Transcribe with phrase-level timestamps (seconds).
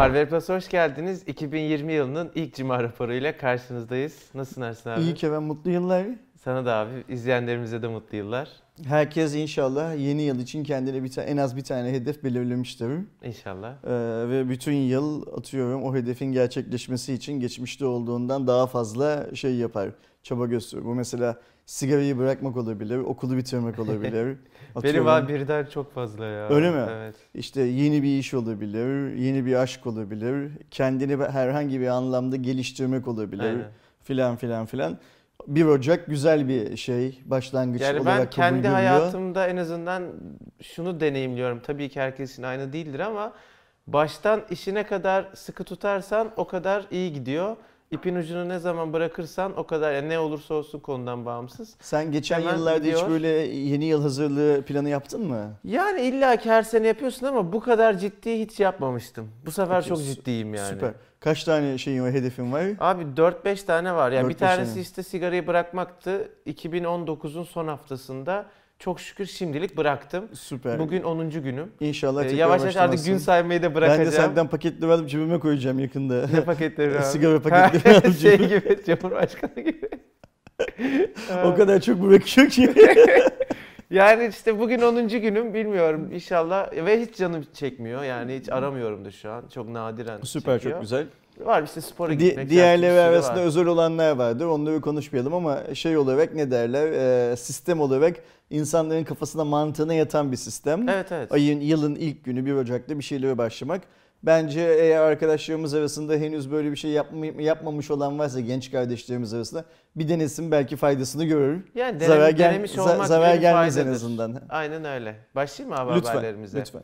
[0.00, 1.22] Harvard Plus hoş geldiniz.
[1.26, 4.14] 2020 yılının ilk cuma raporuyla karşınızdayız.
[4.34, 5.00] Nasılsın Ersin abi?
[5.00, 6.06] İyi Kerem mutlu yıllar.
[6.44, 7.04] Sana da abi.
[7.08, 8.48] izleyenlerimize de mutlu yıllar.
[8.84, 12.90] Herkes inşallah yeni yıl için kendine bir en az bir tane hedef belirlemiştir.
[13.22, 13.74] İnşallah.
[13.84, 19.90] Ee, ve bütün yıl atıyorum o hedefin gerçekleşmesi için geçmişte olduğundan daha fazla şey yapar.
[20.22, 20.84] Çaba gösterir.
[20.84, 21.36] Bu mesela
[21.70, 24.36] sigarayı bırakmak olabilir, okulu bitirmek olabilir.
[24.82, 26.48] Benim abi birden çok fazla ya.
[26.48, 26.86] Öyle mi?
[26.90, 27.14] Evet.
[27.34, 33.42] İşte yeni bir iş olabilir, yeni bir aşk olabilir, kendini herhangi bir anlamda geliştirmek olabilir
[33.42, 33.68] Aynen.
[34.02, 34.98] filan filan filan.
[35.46, 38.74] 1 Ocak güzel bir şey başlangıç Yani olarak ben kendi görüyor.
[38.74, 40.02] hayatımda en azından
[40.62, 41.60] şunu deneyimliyorum.
[41.60, 43.32] Tabii ki herkesin aynı değildir ama
[43.86, 47.56] baştan işine kadar sıkı tutarsan o kadar iyi gidiyor.
[47.90, 51.74] İpin ucunu ne zaman bırakırsan o kadar yani ne olursa olsun konudan bağımsız.
[51.80, 53.00] Sen geçen Hemen yıllarda gidiyor.
[53.02, 55.50] hiç böyle yeni yıl hazırlığı planı yaptın mı?
[55.64, 59.28] Yani illa ki her sene yapıyorsun ama bu kadar ciddi hiç yapmamıştım.
[59.46, 60.68] Bu sefer Peki, çok ciddiyim yani.
[60.68, 60.90] Süper.
[61.20, 62.62] Kaç tane şeyin var, hedefin var?
[62.80, 64.12] Abi 4-5 tane var.
[64.12, 64.82] Yani bir 4-5 tanesi tane.
[64.82, 66.28] işte sigarayı bırakmaktı.
[66.46, 68.46] 2019'un son haftasında
[68.80, 70.24] çok şükür şimdilik bıraktım.
[70.32, 70.78] Süper.
[70.78, 71.30] Bugün 10.
[71.30, 71.70] günüm.
[71.80, 74.06] İnşallah Ee, yavaş yavaş artık gün saymayı da Ben bırakacağım.
[74.06, 76.26] de senden paketleri alıp cebime koyacağım yakında.
[76.32, 77.02] Ne paketleri abi?
[77.04, 79.88] Sigara paketleri alıp şey gibi, Cumhurbaşkanı gibi.
[81.44, 82.74] O kadar çok bırakıyor ki.
[83.90, 85.08] Yani işte bugün 10.
[85.08, 90.20] günüm bilmiyorum inşallah ve hiç canım çekmiyor yani hiç aramıyorum da şu an çok nadiren
[90.22, 90.74] Süper çekiyor.
[90.74, 91.06] çok güzel.
[91.40, 92.50] Var işte spora Di- gitmek.
[92.50, 93.44] diğerleri bir sürü arasında var.
[93.44, 94.46] özel olanlar vardır.
[94.46, 96.92] Onları konuşmayalım ama şey olarak ne derler?
[97.32, 98.16] Ee, sistem olarak
[98.50, 100.88] insanların kafasına mantığına yatan bir sistem.
[100.88, 101.32] Evet evet.
[101.32, 103.82] Ayın yılın ilk günü 1 Ocak'ta bir şeylere başlamak.
[104.22, 109.64] Bence eğer arkadaşlarımız arasında henüz böyle bir şey yapma- yapmamış olan varsa genç kardeşlerimiz arasında
[109.96, 111.64] bir denesin belki faydasını görür.
[111.74, 113.96] Yani zarar denem, gel- denemiş olmak zarar gelmez en faydadır.
[113.96, 114.42] azından.
[114.48, 115.16] Aynen öyle.
[115.34, 116.60] Başlayayım mı abi Lütfen, haberlerimize?
[116.60, 116.82] lütfen.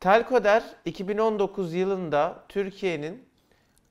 [0.00, 3.22] Telkoder 2019 yılında Türkiye'nin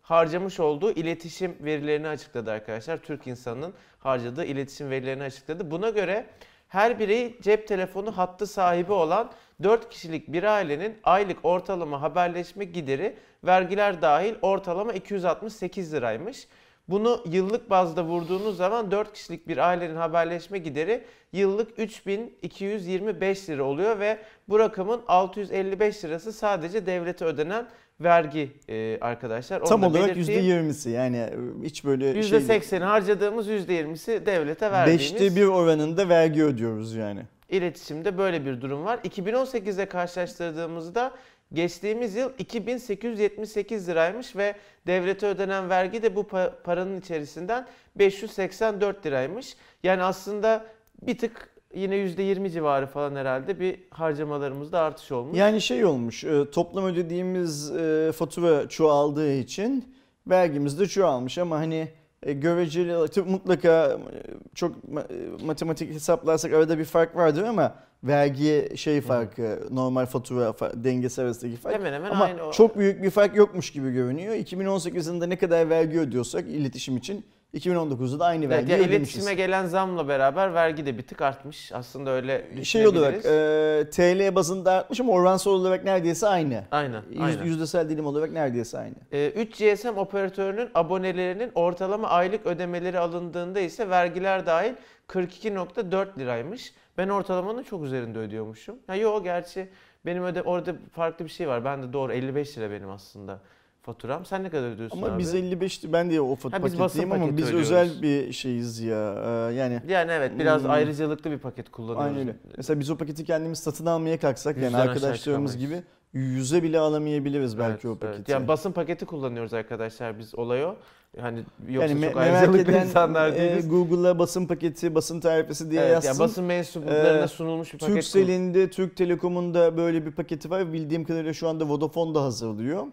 [0.01, 2.97] harcamış olduğu iletişim verilerini açıkladı arkadaşlar.
[2.97, 5.71] Türk insanının harcadığı iletişim verilerini açıkladı.
[5.71, 6.25] Buna göre
[6.69, 9.31] her birey cep telefonu hattı sahibi olan
[9.63, 16.47] 4 kişilik bir ailenin aylık ortalama haberleşme gideri vergiler dahil ortalama 268 liraymış.
[16.89, 23.99] Bunu yıllık bazda vurduğunuz zaman 4 kişilik bir ailenin haberleşme gideri yıllık 3225 lira oluyor
[23.99, 24.17] ve
[24.49, 27.67] bu rakamın 655 lirası sadece devlete ödenen
[28.01, 29.61] vergi e, arkadaşlar.
[29.61, 30.69] Onu Tam olarak belirteyim.
[30.69, 35.13] %20'si yani e, hiç böyle şey %80'i harcadığımız %20'si devlete verdiğimiz.
[35.13, 37.21] Beşte bir oranında vergi ödüyoruz yani.
[37.49, 38.97] İletişimde böyle bir durum var.
[38.97, 41.11] 2018'de karşılaştırdığımızda
[41.53, 44.55] geçtiğimiz yıl 2878 liraymış ve
[44.87, 49.55] devlete ödenen vergi de bu pa- paranın içerisinden 584 liraymış.
[49.83, 50.65] Yani aslında
[51.01, 55.37] bir tık yine %20 civarı falan herhalde bir harcamalarımızda artış olmuş.
[55.37, 59.95] Yani şey olmuş e, toplam ödediğimiz e, fatura çoğaldığı için
[60.27, 61.87] vergimiz de çoğalmış ama hani
[62.25, 64.19] göreceli tabii mutlaka e,
[64.55, 70.83] çok e, matematik hesaplarsak arada bir fark vardır ama vergi şey farkı normal fatura fa-
[70.83, 71.75] dengesi arasındaki fark.
[71.75, 72.51] Hemen hemen Ama aynı o.
[72.51, 74.33] çok büyük bir fark yokmuş gibi görünüyor.
[74.35, 79.15] 2018 yılında ne kadar vergi ödüyorsak iletişim için 2019'da da aynı Evet, vergiyi ya ödemişiz.
[79.15, 81.71] iletişime gelen zamla beraber vergi de bir tık artmış.
[81.71, 86.63] Aslında öyle Şey olarak e, TL bazında artmış ama oransal olarak neredeyse aynı.
[86.71, 87.43] Aynen, Yüz- aynen.
[87.43, 88.95] Yüzdesel dilim olarak neredeyse aynı.
[89.11, 94.73] Ee, 3 GSM operatörünün abonelerinin ortalama aylık ödemeleri alındığında ise vergiler dahil
[95.07, 96.73] 42.4 liraymış.
[96.97, 98.75] Ben ortalamanın çok üzerinde ödüyormuşum.
[98.87, 99.69] Ha yo gerçi
[100.05, 101.65] benim öde orada farklı bir şey var.
[101.65, 103.39] Ben de doğru 55 lira benim aslında
[103.81, 104.25] faturam.
[104.25, 105.19] Sen ne kadar ödüyorsun Ama abi?
[105.19, 107.55] biz 55 ben de o fat Ha, paketteyim ama biz ödüyoruz.
[107.71, 109.15] özel bir şeyiz ya.
[109.25, 110.69] Ee, yani Yani evet biraz Hmm.
[110.69, 112.03] ayrıcalıklı bir paket kullanıyoruz.
[112.05, 112.35] aynen öyle.
[112.57, 117.57] Mesela biz o paketi kendimiz satın almaya kalksak yani Yüzden arkadaşlarımız gibi yüze bile alamayabiliriz
[117.59, 118.01] belki Evet, o evet.
[118.01, 118.31] paketi.
[118.31, 120.75] Yani basın paketi kullanıyoruz arkadaşlar biz olay o.
[121.19, 123.69] Hani yoksa Yani çok ayrıcalıklı insanlar e, değiliz.
[123.69, 126.07] Google'a basın paketi, basın tarifesi diye Evet, yazsın.
[126.09, 127.95] yani basın mensuplarına Ee, sunulmuş bir paket.
[127.95, 130.73] Turkcell'in de Türk Telekom'un da böyle bir paketi var.
[130.73, 132.83] Bildiğim kadarıyla şu anda Vodafone da hazırlıyor.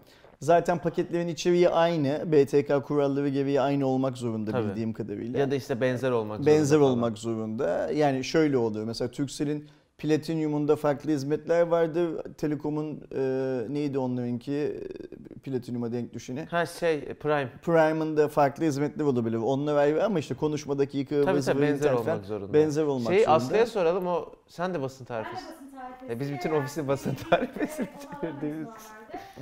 [0.41, 2.33] Zaten paketlerin içeriği aynı.
[2.33, 4.69] BTK kuralları gereği aynı olmak zorunda Tabii.
[4.69, 5.39] bildiğim kadarıyla.
[5.41, 6.91] ya da işte benzer olmak zorunda benzer falan.
[6.91, 7.91] olmak zorunda.
[7.95, 8.85] Yani şöyle oluyor.
[8.85, 9.69] Mesela Turkcell'in
[9.99, 12.23] Platinum'unda farklı hizmetler vardı.
[12.35, 13.21] Telekom'un e,
[13.69, 16.45] neydi onlarınki e, Platinum'a denk düşeni.
[16.51, 17.51] Ha şey Prime.
[17.63, 19.37] Prime'ın da farklı hizmetler olabilir.
[19.37, 22.53] Onlar ayrı ama işte konuşma dakika, Tabii tabii benzer internet falan olmak zorunda.
[22.55, 23.33] benzer olmak Şey zorunda.
[23.37, 25.45] Aslı'ya soralım o sen de basın Ben de tarifesi.
[25.47, 26.13] basın tarifesi.
[26.13, 27.15] E, biz bütün yani ofisin basın
[28.21, 28.69] çevirdiğimiz.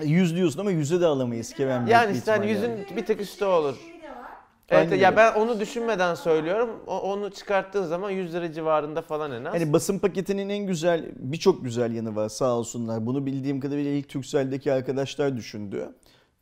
[0.04, 1.80] Yüz diyorsun ama yüze de alamayız Kerem.
[1.80, 2.68] büyük Yani işte hani ihtimalle.
[2.76, 3.72] yüzün bir tık üstü olur.
[3.74, 3.78] Var.
[4.68, 5.16] Evet Aynen ya öyle.
[5.16, 6.70] ben onu düşünmeden söylüyorum.
[6.86, 9.54] O- onu çıkarttığın zaman 100 lira civarında falan en az.
[9.54, 13.06] Hani basın paketinin en güzel, birçok güzel yanı var sağ olsunlar.
[13.06, 15.88] Bunu bildiğim kadarıyla ilk Turkcell'deki arkadaşlar düşündü.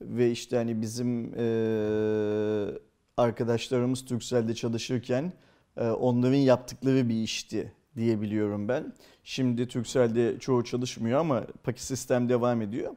[0.01, 2.79] Ve işte hani bizim eee,
[3.17, 5.33] arkadaşlarımız Turkcell'de çalışırken
[5.81, 8.93] eee, onların yaptıkları bir işti diyebiliyorum ben.
[9.25, 12.93] Şimdi Turkcell'de çoğu çalışmıyor ama paket sistem devam ediyor.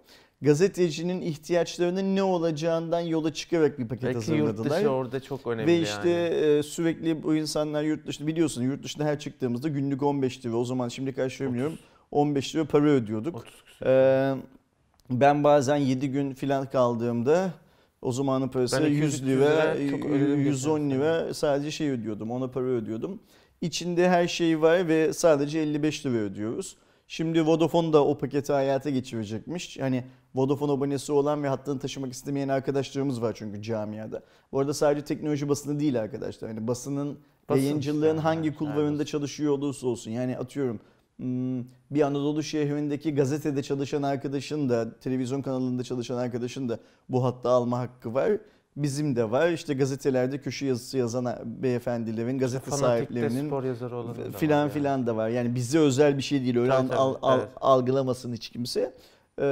[0.46, 4.80] Gazetecinin ihtiyaçlarının ne olacağından yola çıkarak bir paket Belki yurt hazırladılar.
[4.80, 6.36] dışı orada çok önemli Ve işte yani.
[6.36, 10.66] e, sürekli bu insanlar yurt dışında biliyorsun yurt dışına her çıktığımızda günlük 15 lira o
[10.66, 11.78] zaman şimdi karşılamıyorum
[12.12, 13.36] 15 lira para ödüyorduk.
[13.36, 13.54] 30
[13.86, 14.34] Ee,
[15.10, 17.50] ben bazen 7 gün falan kaldığımda
[18.02, 21.90] o zamanın parası Ben 100 200 lira, lira çok ödedim 110 geçen lira sadece şey
[21.90, 23.20] ödüyordum ona para ödüyordum.
[23.62, 26.76] İçinde her şey var ve sadece 55 lira ödüyoruz.
[27.08, 29.80] Şimdi Vodafone da o paketi hayata geçirecekmiş.
[29.80, 30.04] Hani
[30.36, 34.24] Vodafone abonesi olan ve hattını taşımak istemeyen arkadaşlarımız var çünkü camiada.
[34.52, 36.50] Bu arada sadece teknoloji basını değil arkadaşlar.
[36.52, 37.20] Hani basının
[37.50, 39.12] Basın yayıncılığın işte, hangi her kulvarında basın.
[39.12, 40.12] çalışıyor olursa olsun.
[40.12, 40.80] Yani atıyorum
[41.18, 41.60] hmm,
[41.92, 46.80] bir Anadolu şehrindeki gazetede çalışan arkadaşın da televizyon kanalında çalışan arkadaşın da
[47.10, 48.32] bu hatta alma hakkı var.
[48.78, 49.50] Bizim de var.
[49.50, 54.72] İşte gazetelerde köşe yazısı yazan beyefendilerin, gazete Fanatik'te sahiplerinin spor yazarı olan da filan yani.
[54.72, 55.30] filan da var.
[55.30, 56.58] Yani bize özel bir şey değil.
[56.58, 57.50] Öyle Tabii, al- al- evet.
[57.62, 58.94] algılamasın hiç kimse.
[59.40, 59.44] Ee,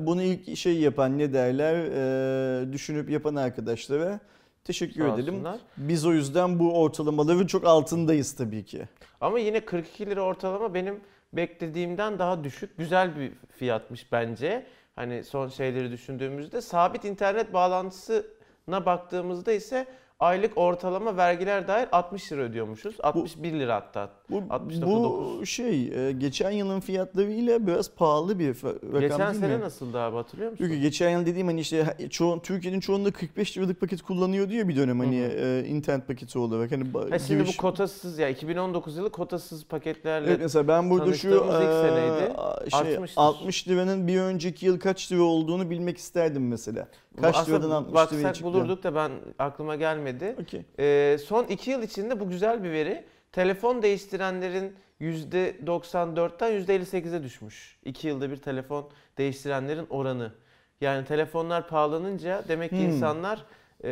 [0.00, 4.20] bunu ilk şey yapan ne derler ee, düşünüp yapan arkadaşlara
[4.64, 5.34] teşekkür Sağ edelim.
[5.34, 5.60] olsunlar.
[5.76, 8.82] Biz o yüzden bu ortalamaların çok altındayız tabii ki.
[9.20, 11.00] Ama yine 42 lira ortalama benim
[11.32, 12.78] beklediğimden daha düşük.
[12.78, 14.66] Güzel bir fiyatmış bence.
[14.96, 17.52] Hani son şeyleri düşündüğümüzde sabit internet
[18.68, 19.86] bağlantısına baktığımızda ise
[20.20, 22.96] aylık ortalama vergiler dahil 60 lira ödüyormuşuz.
[23.02, 24.10] 61 lira hatta.
[24.30, 25.40] Bu, 69.9.
[25.40, 29.60] bu şey e, geçen yılın fiyatlarıyla biraz pahalı bir rakam Geçen değil sene mi?
[29.62, 30.64] nasıldı abi hatırlıyor musun?
[30.64, 34.76] Çünkü geçen yıl dediğim hani işte çoğu, Türkiye'nin çoğunda 45 liralık paket kullanıyor diyor bir
[34.76, 36.72] dönem hani Hı e, internet paketi olarak.
[36.72, 41.12] Hani Ha şimdi giriş- bu kotasız ya 2019 yılı kotasız paketlerle Evet mesela ben burada
[41.12, 42.32] şu ilk eee, seneydi.
[42.70, 43.20] şey, Artmıştır.
[43.22, 46.88] 60 liranın bir önceki yıl kaç lira olduğunu bilmek isterdim mesela.
[47.22, 50.36] Kaç liradan 60 liraya baksak bulurduk da ben aklıma gelmedi.
[50.42, 50.62] Okey.
[50.78, 53.04] Ee, son 2 yıl içinde bu güzel bir veri.
[53.32, 57.76] Telefon değiştirenlerin %94'ten %58'e düşmüş.
[57.84, 60.32] 2 yılda bir telefon değiştirenlerin oranı.
[60.80, 62.84] Yani telefonlar pahalanınca demek ki Hmm.
[62.88, 63.44] insanlar
[63.84, 63.90] e,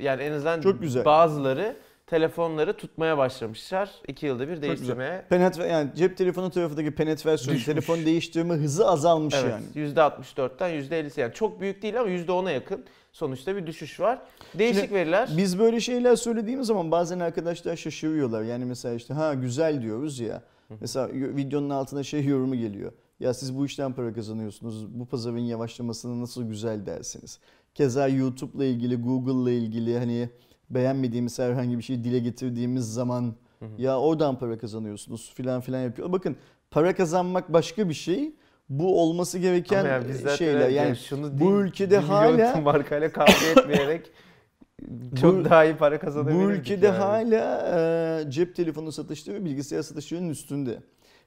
[0.00, 1.04] yani en azından Çok güzel.
[1.04, 1.76] bazıları
[2.10, 3.90] telefonları tutmaya başlamışlar.
[4.08, 5.24] 2 yılda bir değiştirmeye.
[5.28, 7.64] Penetre yani cep telefonu tarafındaki penetrasyon, Düşmüş.
[7.64, 9.88] telefon değiştirme hızı azalmış Evet, yani.
[9.94, 14.18] %64'ten %50'si yani çok büyük değil ama %10'a yakın sonuçta bir düşüş var.
[14.54, 15.30] Değişik Şimdi veriler.
[15.36, 18.42] Biz böyle şeyler söylediğimiz zaman bazen arkadaşlar şaşırıyorlar.
[18.42, 20.42] Yani mesela işte ha güzel diyoruz ya.
[20.80, 22.92] Mesela videonun altına şey yorumu geliyor.
[23.20, 25.00] Ya siz bu işten para kazanıyorsunuz.
[25.00, 27.38] Bu pazarın yavaşlamasını nasıl güzel dersiniz.
[27.74, 30.30] Keza YouTube'la ilgili, Google'la ilgili hani
[30.70, 33.34] beğenmediğimiz herhangi bir şeyi dile getirdiğimiz zaman
[33.78, 36.12] ya oradan para kazanıyorsunuz filan filan yapıyor.
[36.12, 36.36] Bakın
[36.70, 38.32] para kazanmak başka bir şey.
[38.68, 40.60] Bu olması gereken ya zaten şeyler.
[40.60, 44.10] yani Yani şunu bu değil, ülkede bir milyon hala- markayla kavga etmeyerek
[45.20, 46.96] çok Bu- daha iyi para Bu kazanabilirdik ülkede yani.
[46.96, 47.68] hala
[48.26, 50.78] e, cep telefonu satışları ve bilgisayar satışlarının üstünde.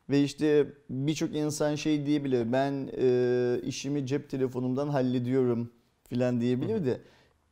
[0.09, 2.51] Ve işte birçok insan şey diyebilir.
[2.53, 5.71] Ben e, işimi cep telefonumdan hallediyorum
[6.09, 7.01] filan diyebilir de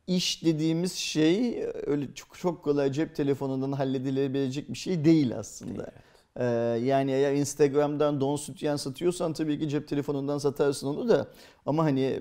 [0.06, 5.92] iş dediğimiz şey öyle çok çok kolay cep telefonundan halledilebilecek bir şey değil aslında.
[6.36, 6.44] Ee,
[6.84, 11.26] yani eğer Instagram'dan don sütyen satıyorsan tabii ki cep telefonundan satarsın onu da.
[11.66, 12.20] Ama hani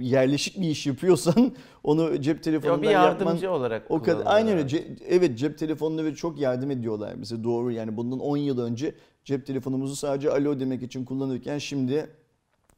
[0.00, 1.52] yerleşik bir iş yapıyorsan
[1.84, 4.68] onu cep telefonundan bir yapman yardımcı olarak o kadar aynen öyle.
[4.68, 8.94] Ce- evet cep telefonları çok yardım ediyorlar bize doğru yani bundan 10 yıl önce
[9.24, 12.10] cep telefonumuzu sadece alo demek için kullanırken şimdi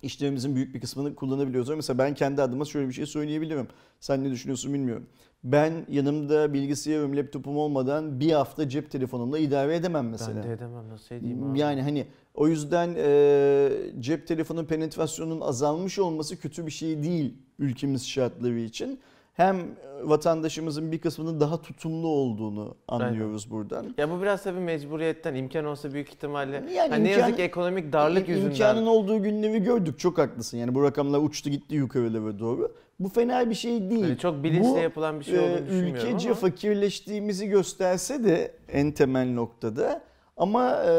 [0.02, 1.70] işlerimizin büyük bir kısmını kullanabiliyoruz.
[1.70, 3.68] Mesela ben kendi adıma şöyle bir şey söyleyebilirim.
[4.00, 5.06] Sen ne düşünüyorsun bilmiyorum.
[5.44, 10.36] Ben yanımda bilgisayarım, laptopum olmadan bir hafta cep telefonumla idare edemem mesela.
[10.36, 11.58] Ben de edemem nasıl edeyim abi.
[11.58, 18.08] Yani hani o yüzden e, cep telefonu penetrasyonunun azalmış olması kötü bir şey değil ülkemiz
[18.08, 19.00] şartları için.
[19.34, 19.56] Hem
[20.02, 23.94] vatandaşımızın bir kısmının daha tutumlu olduğunu anlıyoruz buradan.
[23.98, 26.64] Ya bu biraz tabii mecburiyetten imkan olsa büyük ihtimalle.
[26.74, 28.50] Yani hani ne imkan- yazık ki ekonomik darlık İm- yüzünden.
[28.50, 30.58] İmkanın olduğu günleri gördük çok haklısın.
[30.58, 32.72] Yani bu rakamlar uçtu gitti yukarılara doğru.
[33.00, 34.02] Bu fena bir şey değil.
[34.02, 36.36] Hani çok bilinçli Bu, yapılan bir şey e, olduğunu düşünmüyorum ülkece ama.
[36.38, 40.02] fakirleştiğimizi gösterse de en temel noktada
[40.40, 40.90] ama e,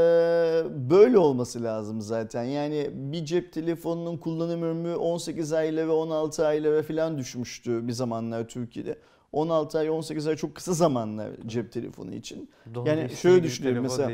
[0.89, 2.43] böyle olması lazım zaten.
[2.43, 8.48] Yani bir cep telefonunun kullanım ömrü 18 aylara ve 16 aylara falan düşmüştü bir zamanlar
[8.48, 8.98] Türkiye'de.
[9.31, 12.50] 16 ay 18 ay çok kısa zamanlar cep telefonu için.
[12.75, 14.12] Don Yani şöyle telefon mesela.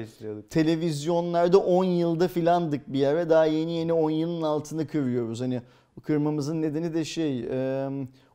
[0.49, 5.41] Televizyonlarda 10 yılda filandık bir ara daha yeni yeni 10 yılın altını kırıyoruz.
[5.41, 5.61] Hani
[6.03, 7.89] kırmamızın nedeni de şey e,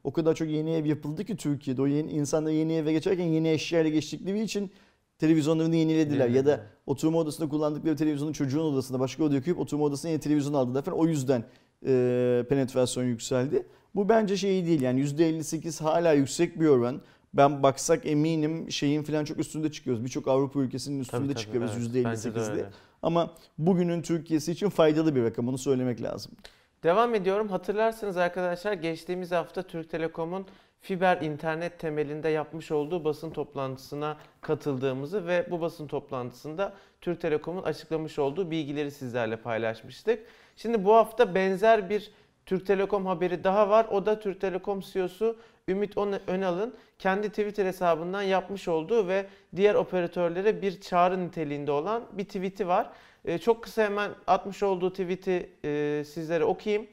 [0.04, 3.50] o kadar çok yeni ev yapıldı ki Türkiye'de o yeni, insanlar yeni eve geçerken yeni
[3.50, 4.70] eşyayla geçtikleri için
[5.23, 6.29] televizyonlarını yenilediler.
[6.29, 10.55] Ya da oturma odasında kullandıkları televizyonu çocuğun odasında başka odaya koyup oturma odasına yeni televizyon
[10.55, 10.99] aldılar falan.
[10.99, 11.45] O yüzden
[11.87, 13.67] e, penetrasyon yükseldi.
[13.95, 17.00] Bu bence şey değil yani %58 hala yüksek bir oran.
[17.35, 20.05] Ben baksak eminim şeyin falan çok üstünde çıkıyoruz.
[20.05, 22.05] Birçok Avrupa ülkesinin üstünde Tabii, tabii, çıkıyoruz evet.
[22.05, 22.50] Bence de %58'de.
[22.50, 22.71] öyle.
[23.02, 26.33] Ama bugünün Türkiye'si için faydalı bir rakam onu söylemek lazım.
[26.83, 27.49] Devam ediyorum.
[27.49, 30.47] Hatırlarsınız arkadaşlar geçtiğimiz hafta Türk Telekom'un
[30.82, 38.18] fiber internet temelinde yapmış olduğu basın toplantısına katıldığımızı ve bu basın toplantısında Türk Telekom'un açıklamış
[38.18, 40.26] olduğu bilgileri sizlerle paylaşmıştık.
[40.56, 42.10] Şimdi bu hafta benzer bir
[42.46, 43.86] Türk Telekom haberi daha var.
[43.90, 45.36] O da Türk Telekom CEO'su
[45.68, 52.02] Ümit Ön- Önal'ın kendi Twitter hesabından yapmış olduğu ve diğer operatörlere bir çağrı niteliğinde olan
[52.12, 52.90] bir tweet'i var.
[53.24, 56.86] Ee, çok kısa hemen atmış olduğu tweet'i e, sizlere okuyayım.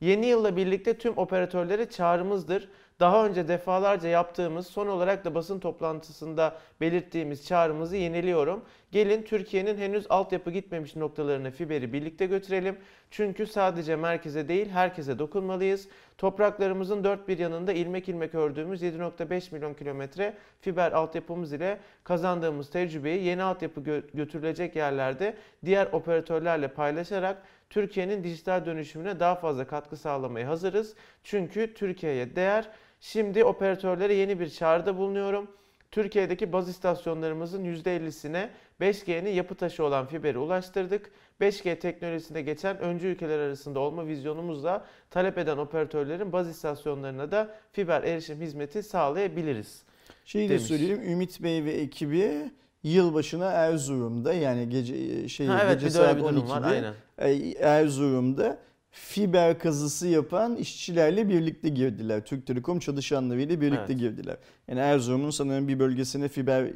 [0.00, 2.68] Yeni yılla birlikte tüm operatörlere çağrımızdır.
[3.00, 8.64] Daha önce defalarca yaptığımız, son olarak da basın toplantısında belirttiğimiz çağrımızı yeniliyorum.
[8.92, 12.78] Gelin Türkiye'nin henüz altyapı gitmemiş noktalarına fiberi birlikte götürelim.
[13.10, 15.88] Çünkü sadece merkeze değil herkese dokunmalıyız.
[16.18, 23.24] Topraklarımızın dört bir yanında ilmek ilmek ördüğümüz 7.5 milyon kilometre fiber altyapımız ile kazandığımız tecrübeyi
[23.24, 30.48] yeni altyapı gö- götürülecek yerlerde diğer operatörlerle paylaşarak Türkiye'nin dijital dönüşümüne daha fazla katkı sağlamaya
[30.48, 30.94] hazırız.
[31.24, 32.70] Çünkü Türkiye'ye değer.
[33.00, 35.50] Şimdi operatörlere yeni bir çağrıda bulunuyorum.
[35.90, 38.48] Türkiye'deki baz istasyonlarımızın %50'sine
[38.80, 41.10] 5G'nin yapı taşı olan fiberi ulaştırdık.
[41.40, 48.02] 5G teknolojisinde geçen öncü ülkeler arasında olma vizyonumuzla talep eden operatörlerin baz istasyonlarına da fiber
[48.02, 49.82] erişim hizmeti sağlayabiliriz.
[50.24, 52.50] Şeyi de söyleyeyim Ümit Bey ve ekibi
[52.82, 56.94] yılbaşına Erzurum'da yani gece şey Ha, evet gece saat bir durum var 12'de aynen.
[57.18, 58.58] e, Erzurum'da
[58.90, 62.24] fiber kazısı yapan işçilerle birlikte girdiler.
[62.24, 63.98] Türk Telekom çalışanlarıyla birlikte Evet.
[63.98, 64.36] girdiler.
[64.68, 66.66] Yani Erzurum'un sanırım bir bölgesine fiber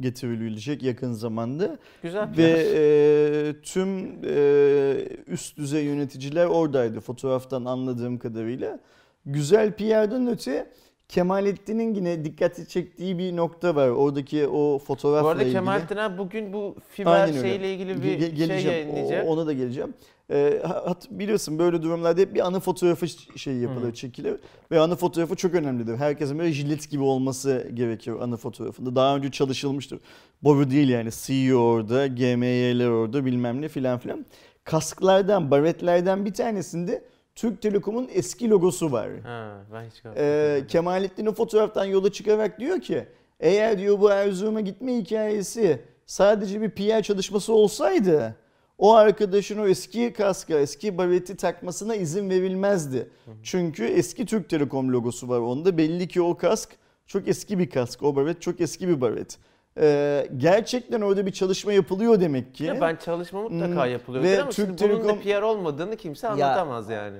[0.00, 2.28] getirilecek yakın zamanda Güzel.
[2.36, 4.94] ve e, tüm e,
[5.26, 8.78] üst düzey yöneticiler oradaydı fotoğraftan anladığım kadarıyla.
[9.26, 10.70] Güzel PR'dan öte
[11.08, 13.88] Kemalettin'in yine dikkati çektiği bir nokta var.
[13.88, 15.54] Oradaki o fotoğrafla Bu arada ilgili.
[15.54, 18.88] Kemalettin abi bugün bu fiber şeyle ilgili bir ge- şey geleceğim.
[18.88, 19.26] yayınlayacak.
[19.26, 19.94] O- ona da geleceğim.
[20.32, 23.94] Ee, hat, biliyorsun böyle durumlarda hep bir anı fotoğrafı ş- şey yapılır, Hı.
[23.94, 24.36] çekilir.
[24.70, 25.96] Ve anı fotoğrafı çok önemlidir.
[25.96, 28.96] Herkesin böyle jilet gibi olması gerekiyor anı fotoğrafında.
[28.96, 30.00] Daha önce çalışılmıştır.
[30.42, 31.10] Boru değil yani.
[31.12, 34.26] CEO orada, GMY'ler orada bilmem ne filan filan.
[34.64, 39.08] Kasklardan, baretlerden bir tanesinde Türk Telekom'un eski logosu var.
[39.22, 40.60] Ha, ben hiç Ee.
[40.68, 43.04] Kemalettin o fotoğraftan yola çıkarak diyor ki
[43.40, 48.36] eğer diyor bu Erzurum'a gitme hikayesi sadece bir PR çalışması olsaydı
[48.78, 53.08] o arkadaşın o eski kaska, eski bareti takmasına izin verilmezdi.
[53.42, 55.78] Çünkü eski Türk Telekom logosu var onda.
[55.78, 56.70] Belli ki o kask
[57.06, 58.02] çok eski bir kask.
[58.02, 59.38] O baret çok eski bir baret.
[59.80, 62.64] Ee, gerçekten orada bir çalışma yapılıyor demek ki.
[62.64, 63.92] Ya ben çalışma mutlaka Hmm.
[63.92, 67.16] yapılıyordur Ve ama Türk şimdi bunun da Telekom- PR olmadığını kimse anlatamaz yani.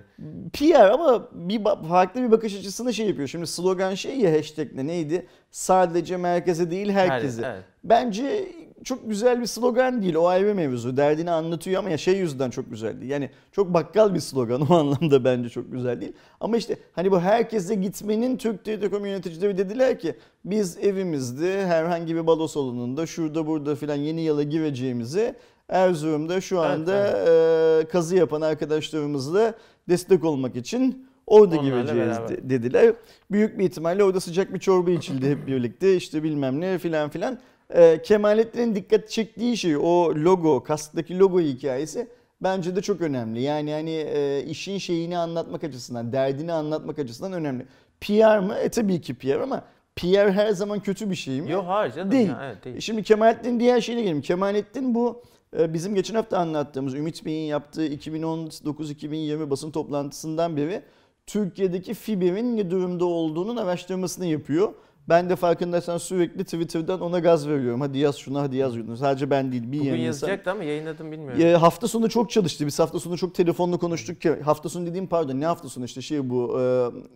[0.52, 3.28] PR ama bir farklı bir bakış açısına şey yapıyor.
[3.28, 5.26] Şimdi slogan şey ya hashtag'le neydi?
[5.50, 7.42] Sadece merkeze değil herkese.
[7.42, 7.62] Her- evet.
[7.84, 8.48] Bence
[8.84, 10.14] çok güzel bir slogan değil.
[10.14, 10.96] O ayrı mevzu.
[10.96, 13.10] Derdini anlatıyor ama ya şey yüzden çok güzel değil.
[13.10, 16.12] Yani çok bakkal bir slogan o anlamda bence çok güzel değil.
[16.40, 22.26] Ama işte hani bu herkese gitmenin Türk Telekom yöneticileri dediler ki biz evimizde herhangi bir
[22.26, 25.34] balo salonunda şurada burada filan yeni yıla gireceğimizi
[25.68, 29.54] Erzurum'da şu Evet, anda e, kazı yapan arkadaşlarımızla
[29.88, 32.94] destek olmak için orada Onlarla gireceğiz de- dediler.
[33.30, 37.38] Büyük bir ihtimalle orada sıcak bir çorba içildi hep birlikte işte bilmem ne filan filan.
[37.74, 42.08] Ee, Kemalettin'in dikkat çektiği şey o logo, kasktaki logo hikayesi
[42.42, 43.40] bence de çok önemli.
[43.40, 47.66] Yani hani e, işin şeyini anlatmak açısından, derdini anlatmak açısından önemli.
[48.00, 48.54] PR mı?
[48.54, 49.64] E tabii ki PR ama
[49.96, 51.50] PR her zaman kötü bir şey mi?
[51.50, 52.10] Yok hayır canım.
[52.10, 52.28] Değil.
[52.28, 52.80] Ya, evet, değil.
[52.80, 54.20] Şimdi Kemalettin diğer şeyine gelelim.
[54.20, 55.22] Kemalettin bu
[55.58, 60.82] e, bizim geçen hafta anlattığımız Ümit Bey'in yaptığı 2019-2020 basın toplantısından beri
[61.26, 64.72] Türkiye'deki fiberin ne durumda olduğunun araştırmasını yapıyor.
[65.08, 67.80] Ben de farkındaysan sürekli Twitter'dan ona gaz veriyorum.
[67.80, 68.96] Hadi yaz şunu, hadi yaz şunu.
[68.96, 70.06] Sadece ben değil, bir Bugün yayın insan.
[70.28, 71.40] yazacaktı ama yayınladım bilmiyorum.
[71.42, 72.66] E, hafta sonu çok çalıştı.
[72.66, 74.34] Biz hafta sonu çok telefonla konuştuk ki.
[74.44, 76.60] Hafta sonu dediğim pardon ne hafta sonu işte şey bu.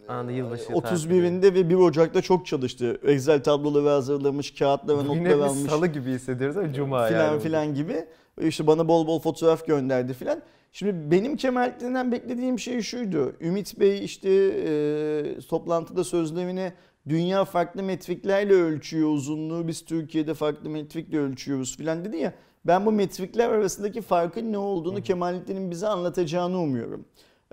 [0.09, 3.00] E, Anında yılbaşı 31'inde ve 1 Ocak'ta çok çalıştı.
[3.05, 7.40] Excel tabloları hazırlamış, kağıtlara Yine notlar biz almış salı gibi hissediyoruz ama cuma filan yani.
[7.40, 8.05] filan gibi.
[8.40, 10.43] İşte bana bol bol fotoğraf gönderdi filan.
[10.73, 13.33] Şimdi benim Kemalettin'den beklediğim şey şuydu.
[13.40, 16.73] Ümit Bey işte e, toplantıda sözlerini
[17.09, 19.69] dünya farklı metriklerle ölçüyor uzunluğu.
[19.69, 22.35] Biz Türkiye'de farklı metrikle ölçüyoruz filan dedi ya.
[22.65, 27.05] Ben bu metrikler arasındaki farkın ne olduğunu Kemalettin'in bize anlatacağını umuyorum.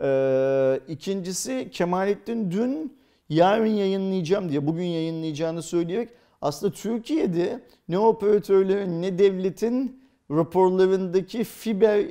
[0.01, 2.97] Ee, ikincisi Kemalettin dün
[3.29, 6.09] yarın yayınlayacağım diye bugün yayınlayacağını söyleyerek
[6.41, 12.05] aslında Türkiye'de ne operatörlerin ne devletin raporlarındaki fiber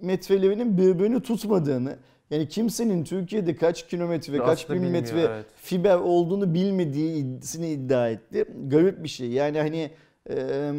[0.00, 1.98] metrelerinin birbirini tutmadığını
[2.30, 5.46] yani kimsenin Türkiye'de kaç kilometre, kaç Aslında bin metre evet.
[5.56, 8.44] fiber olduğunu bilmediğini iddia etti.
[8.66, 9.28] Garip bir şey.
[9.30, 9.90] Yani hani
[10.30, 10.72] e,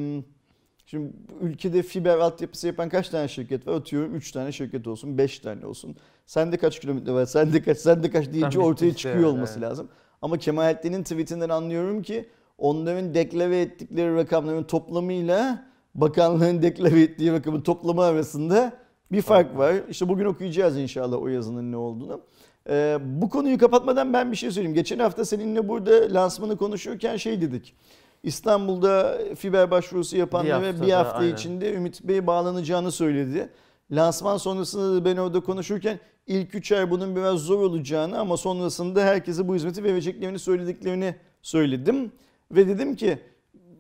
[0.86, 3.74] şimdi ülkede fiber altyapısı yapan kaç tane şirket var?
[3.74, 5.96] Atıyorum 3 tane şirket olsun, 5 tane olsun.
[6.26, 9.70] Sende kaç kilometre var, sende kaç, sende kaç deyince ortaya çıkıyor olması evet.
[9.70, 9.90] lazım.
[10.22, 15.66] Ama Kemalettin'in tweetinden anlıyorum ki onların deklare ettikleri rakamların toplamıyla
[15.96, 18.74] bakanlığın deklare ettiği rakamın toplamı arasında
[19.12, 19.76] bir fark var.
[19.90, 22.22] İşte bugün okuyacağız inşallah o yazının ne olduğunu.
[22.70, 24.76] Ee, bu konuyu kapatmadan ben bir şey söyleyeyim.
[24.76, 27.76] Geçen hafta seninle burada lansmanı konuşurken şey dedik.
[28.24, 31.34] İstanbul'da fiber başvurusu yapanlara Bir bir haftada, hafta aynen.
[31.34, 33.50] içinde Ümit Bey bağlanacağını söyledi.
[33.92, 39.04] Lansman sonrasında da ben orada konuşurken ilk 3 ay bunun biraz zor olacağını ama sonrasında
[39.04, 42.12] herkese bu hizmeti vereceklerini söylediklerini söyledim.
[42.52, 43.20] Ve dedim ki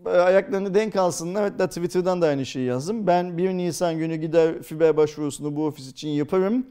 [0.06, 1.44] ayaklarını denk alsınlar.
[1.44, 3.08] Hatta Twitter'dan da aynı şeyi yazdım.
[3.08, 6.66] Ben 1 Nisan günü gider fiber başvurusunu bu ofis için yaparım.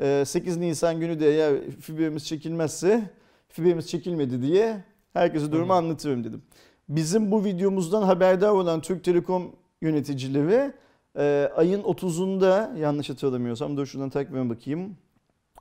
[0.00, 3.10] Ee, 8 Nisan günü de eğer fiberimiz çekilmezse
[3.48, 6.42] fiberimiz çekilmedi diye herkese durumu anlatırım dedim.
[6.88, 10.72] Bizim bu videomuzdan haberdar olan Türk Telekom yöneticileri
[11.18, 14.96] e, ayın 30'unda yanlış hatırlamıyorsam dur şuradan takvime bakayım.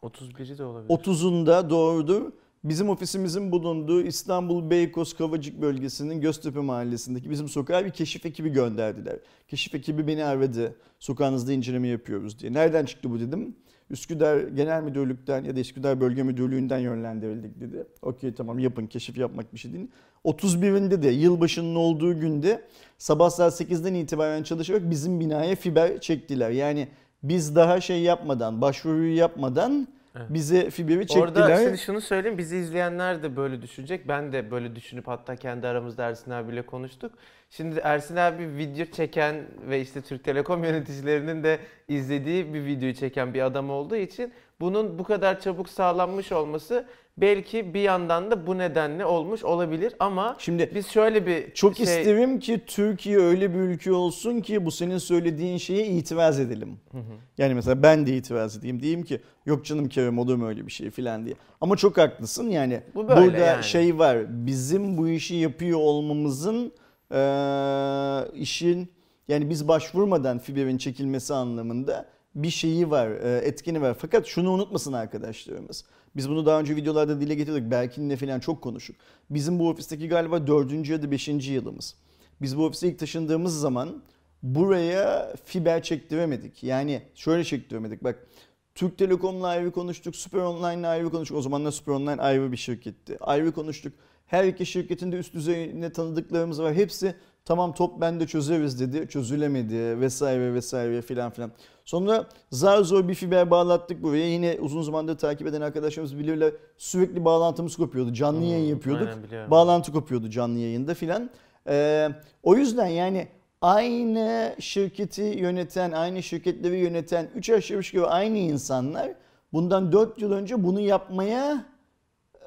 [0.04, 0.90] 31'i de olabilir.
[0.90, 2.32] 30'unda doğrudur.
[2.64, 9.20] Bizim ofisimizin bulunduğu İstanbul Beykoz Kavacık bölgesinin Göztepe mahallesindeki bizim sokağa bir keşif ekibi gönderdiler.
[9.48, 10.76] Keşif ekibi beni aradı.
[11.00, 12.54] Sokağınızda inceleme yapıyoruz diye.
[12.54, 13.56] Nereden çıktı bu dedim.
[13.90, 17.88] Üsküdar Genel Müdürlük'ten ya da Üsküdar Bölge Müdürlüğü'nden yönlendirildik dedi.
[18.02, 19.88] Okey tamam yapın keşif yapmak bir şey değil.
[20.26, 22.62] 31'inde de yılbaşının olduğu günde
[22.98, 26.50] sabah saat 8'den itibaren çalışarak bizim binaya fiber çektiler.
[26.50, 26.88] Yani
[27.24, 29.88] biz daha şey yapmadan, başvuruyu yapmadan
[30.18, 30.28] Evet.
[30.30, 31.44] bize fiberi çektiler.
[31.44, 34.08] Orada şimdi şunu söyleyeyim bizi izleyenler de böyle düşünecek.
[34.08, 37.12] Ben de böyle düşünüp hatta kendi aramızda Ersin abiyle konuştuk.
[37.50, 39.36] Şimdi Ersin abi video çeken
[39.70, 45.00] ve işte Türk Telekom yöneticilerinin de izlediği bir videoyu çeken bir adam olduğu için bunun
[45.00, 46.86] bu kadar çabuk sağlanmış olması
[47.18, 51.84] belki bir yandan da bu nedenle olmuş olabilir ama Şimdi biz şöyle bir çok şey
[51.84, 56.80] isterim ki Türkiye öyle bir ülke olsun ki bu senin söylediğin şeye itiraz edelim.
[56.92, 57.02] Hı hı.
[57.38, 58.82] Yani mesela ben de itiraz edeyim.
[58.82, 61.36] Diyeyim ki yok canım Kerem olur mu öyle bir şey filan diye.
[61.62, 62.82] Ama çok haklısın yani.
[62.96, 63.64] Bu böyle burada yani.
[63.64, 64.18] şey var.
[64.46, 66.72] Bizim bu işi yapıyor olmamızın
[67.12, 68.92] eee, işin
[69.28, 72.06] yani biz başvurmadan fiberin çekilmesi anlamında
[72.44, 73.98] bir şeyi var, e, etkeni var.
[74.00, 75.86] Fakat şunu unutmasın arkadaşlarımız.
[76.16, 77.72] Biz bunu daha önce videolarda dile getirdik.
[77.72, 78.96] Berkin'le falan çok konuştuk.
[79.30, 81.96] Bizim bu ofisteki galiba dördüncü ya da beşinci yılımız.
[82.42, 84.04] Biz bu ofise ilk taşındığımız zaman
[84.44, 86.64] buraya fiber çektiremedik.
[86.64, 88.04] Yani şöyle çektiremedik.
[88.04, 88.28] Bak
[88.76, 91.38] Türk Telekom'la ayrı konuştuk, Süper Online'la ayrı konuştuk.
[91.38, 93.18] O zamanlar Süper Online ayrı bir şirketti.
[93.20, 93.94] Ayrı konuştuk.
[94.26, 96.74] Her iki şirketin de üst düzeyine tanıdıklarımız var.
[96.74, 97.16] Hepsi
[97.48, 99.08] tamam top bende çözeriz dedi.
[99.10, 101.52] Çözülemedi vesaire vesaire filan filan.
[101.86, 104.28] Sonra zar zor bir fiber bağlattık buraya.
[104.28, 106.54] Yine uzun zamandır takip eden arkadaşlarımız bilirler.
[106.78, 108.14] Sürekli bağlantımız kopuyordu.
[108.14, 109.08] Canlı yayın Hmm, yapıyorduk.
[109.32, 109.52] aynen.
[109.52, 111.30] Bağlantı kopuyordu canlı yayında filan.
[111.70, 112.10] Ee,
[112.44, 113.28] o yüzden yani
[113.62, 119.12] aynı şirketi yöneten, aynı şirketleri yöneten, üç aşağı üç yukarı aynı insanlar
[119.54, 121.66] bundan 4 yıl önce bunu yapmaya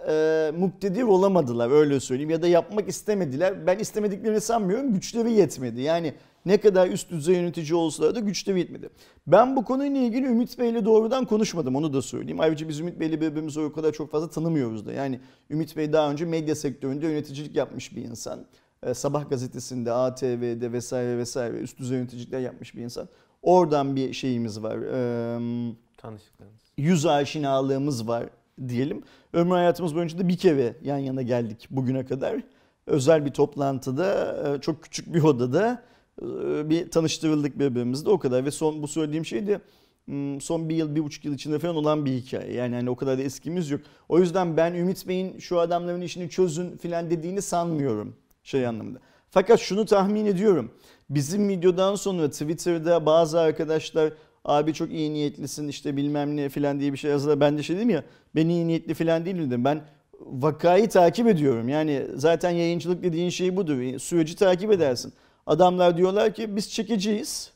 [0.08, 3.66] e, muktedir olamadılar öyle söyleyeyim ya da yapmak istemediler.
[3.66, 5.80] Ben istemediklerini sanmıyorum güçleri yetmedi.
[5.80, 6.14] Yani
[6.46, 8.90] ne kadar üst düzey yönetici olsalar da güçleri yetmedi.
[9.26, 12.40] Ben bu konuyla ilgili Ümit Bey'le doğrudan konuşmadım onu da söyleyeyim.
[12.40, 14.92] Ayrıca biz Ümit Bey'le birbirimizi o kadar çok fazla tanımıyoruz da.
[14.92, 18.46] Yani Ümit Bey daha önce medya sektöründe yöneticilik yapmış bir insan.
[18.82, 23.08] E, Sabah gazetesinde, ATV'de vesaire vesaire üst düzey yöneticilikler yapmış bir insan.
[23.42, 24.78] Oradan bir şeyimiz var.
[24.78, 26.60] Eee tanışıklığınız.
[26.78, 28.24] yüz aşinalığımız var
[28.68, 29.02] diyelim.
[29.32, 32.42] Ömrü hayatımız boyunca da bir kere yan yana geldik bugüne kadar.
[32.86, 35.82] Özel bir toplantıda, e, çok küçük bir odada
[36.22, 36.26] e,
[36.70, 38.44] bir tanıştırıldık birbirimizle o kadar.
[38.44, 39.60] Ve son bu söylediğim şey de
[40.04, 42.52] hmm, son bir yıl, bir buçuk yıl içinde falan olan bir hikaye.
[42.52, 43.80] Yani hani o kadar da eskimiz yok.
[44.08, 48.98] O yüzden ben Ümit Bey'in şu adamların işini çözün filan dediğini sanmıyorum şey anlamında.
[49.30, 50.70] Fakat şunu tahmin ediyorum.
[51.10, 54.12] Bizim videodan sonra Twitter'da bazı arkadaşlar
[54.44, 57.40] abi çok iyi niyetlisin işte bilmem ne filan diye bir şey yazdılar.
[57.40, 59.64] Ben de şey dedim ya ben iyi niyetli filan değilim dedim.
[59.64, 59.82] Ben
[60.20, 61.68] vakayı takip ediyorum.
[61.68, 63.98] Yani zaten yayıncılık dediğin şey budur.
[63.98, 65.12] Süreci takip edersin.
[65.46, 67.52] Adamlar diyorlar ki biz çekeceğiz.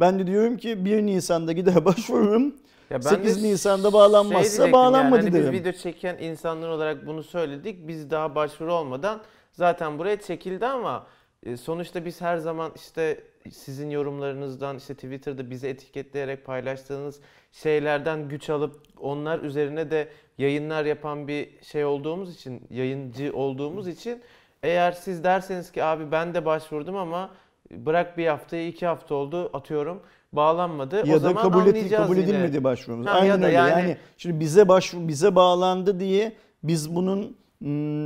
[0.00, 2.56] Ben de diyorum ki 1 Nisan'da gider başvururum.
[2.90, 5.52] Ya ben 8 de Nisan'da şey bağlanmazsa diyecektim bağlanmadı yani, hani derim.
[5.52, 7.88] Biz video çeken insanlar olarak bunu söyledik.
[7.88, 9.20] Biz daha başvuru olmadan
[9.52, 11.06] zaten buraya çekildi ama
[11.42, 17.20] e, sonuçta biz her zaman işte sizin yorumlarınızdan işte Twitter'da bizi etiketleyerek paylaştığınız
[17.52, 20.08] şeylerden güç alıp onlar üzerine de
[20.38, 24.22] yayınlar yapan bir şey olduğumuz için, yayıncı olduğumuz için
[24.62, 27.30] eğer siz derseniz ki abi ben de başvurdum ama
[27.70, 30.00] bırak bir haftayı iki hafta oldu atıyorum
[30.32, 31.02] bağlanmadı.
[31.02, 32.26] o ya da zaman kabul anlayacağız kabul yine.
[32.30, 33.06] edilmedi başvurumuz.
[33.06, 33.56] Ha, ya Aynen da öyle.
[33.56, 36.32] Yani, yani- şimdi bize başvur bize bağlandı diye
[36.62, 37.36] biz bunun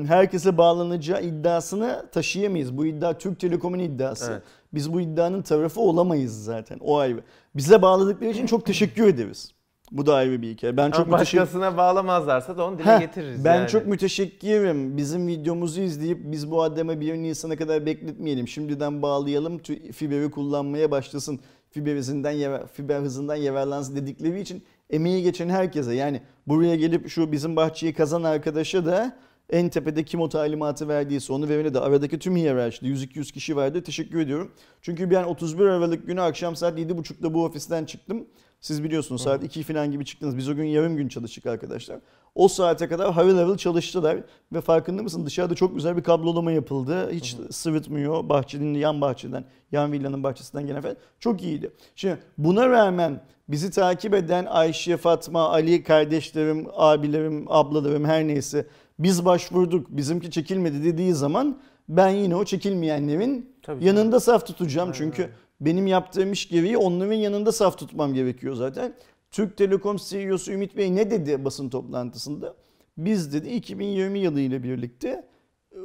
[0.07, 2.77] herkese bağlanacağı iddiasını taşıyamayız.
[2.77, 4.33] Bu iddia Türk Telekom'un iddiası.
[4.33, 4.43] Evet.
[4.75, 6.79] Biz bu iddianın tarafı olamayız zaten.
[6.81, 7.21] O ayrı.
[7.55, 9.53] Bize bağladıkları için çok teşekkür ederiz.
[9.91, 10.77] Bu da ayrı bir hikaye.
[10.77, 13.69] Ben çok Ama müteşekkir başkasına bağlamazlarsa da onu dile Heh, getiririz Ben yani.
[13.69, 14.97] çok müteşekkirim.
[14.97, 18.49] Bizim videomuzu izleyip biz bu adama 1 Nisan'a kadar bekletmeyelim.
[18.49, 19.59] Şimdiden bağlayalım.
[19.93, 21.41] Fiberi kullanmaya başlasın.
[21.71, 27.57] Fiber hızından, fiber hızından yararlansın dedikleri için emeği geçen herkese yani buraya gelip şu bizim
[27.57, 29.17] bahçeyi kazan arkadaşa da
[29.53, 33.83] en tepede kim o talimatı verdiyse onu verene de aradaki tüm hiyerarşide 100-200 kişi vardı.
[33.83, 34.53] Teşekkür ediyorum.
[34.83, 38.27] Çünkü ben 31 Aralık günü akşam saat 7.30'da bu ofisten çıktım.
[38.61, 40.37] Siz biliyorsunuz saat 2 falan gibi çıktınız.
[40.37, 41.99] Biz o gün yarım gün çalıştık arkadaşlar.
[42.35, 44.19] O saate kadar harıl harıl çalıştılar.
[44.53, 47.11] Ve farkında mısın dışarıda çok güzel bir kablolama yapıldı.
[47.12, 48.29] Hiç sıvıtmıyor.
[48.29, 50.97] Bahçenin yan bahçeden, yan villanın bahçesinden gelen falan.
[51.21, 51.73] Çok iyiydi.
[51.97, 58.67] Şimdi buna rağmen bizi takip eden Ayşe, Fatma, Ali kardeşlerim, abilerim, ablalarım her neyse
[58.99, 64.89] biz başvurduk bizimki çekilmedi dediği zaman ben yine o çekilmeyenlerin Tabii yanında saf tutacağım.
[64.89, 65.29] Aynen Çünkü
[65.61, 68.95] benim yaptığım iş gereği onların yanında saf tutmam gerekiyor zaten.
[69.31, 72.55] Türk Telekom CEO'su Ümit Bey ne dedi basın toplantısında?
[72.99, 75.25] Biz dedi 2020 yılı ile birlikte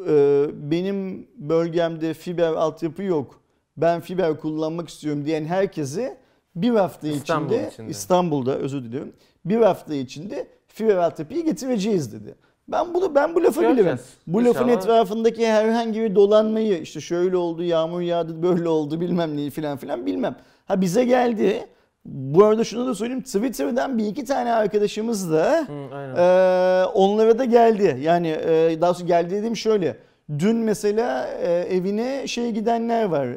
[0.08, 3.42] e, benim bölgemde fiber altyapı yok.
[3.78, 6.18] Ben fiber kullanmak istiyorum diyen herkese
[6.56, 7.90] bir hafta İstanbul içinde, içinde.
[7.90, 9.14] İstanbul'da özür diliyorum.
[9.46, 12.36] Bir hafta içinde fiber altyapıyı getireceğiz dedi.
[12.68, 13.80] Ben bunu ben bu lafı Göreceğiz.
[13.86, 14.00] bilirim.
[14.28, 14.84] Bu lafın İnşallah.
[14.84, 20.06] etrafındaki herhangi bir dolanmayı işte şöyle oldu, yağmur yağdı, böyle oldu bilmem neyi filan filan
[20.06, 20.36] bilmem.
[20.66, 21.68] Ha bize geldi.
[22.06, 23.24] Bu arada şunu da söyleyeyim.
[23.24, 26.16] Twitter'dan bir iki tane arkadaşımız da Hı, aynen.
[26.16, 27.98] ee, onlara da geldi.
[28.02, 29.98] Yani e, daha sonra geldi dediğim şöyle.
[30.40, 33.28] Dün mesela e, evine şey gidenler var.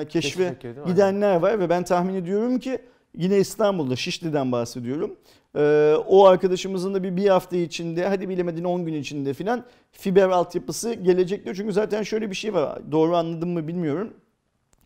[0.00, 0.54] E, keşfe
[0.86, 2.78] gidenler var ve ben tahmin ediyorum ki
[3.16, 5.16] yine İstanbul'da Şişli'den bahsediyorum.
[5.58, 10.28] E, o arkadaşımızın da bir, bir hafta içinde hadi bilemedin 10 gün içinde filan fiber
[10.28, 11.54] altyapısı gelecektir.
[11.54, 12.92] Çünkü zaten şöyle bir şey var.
[12.92, 14.12] Doğru anladım mı bilmiyorum.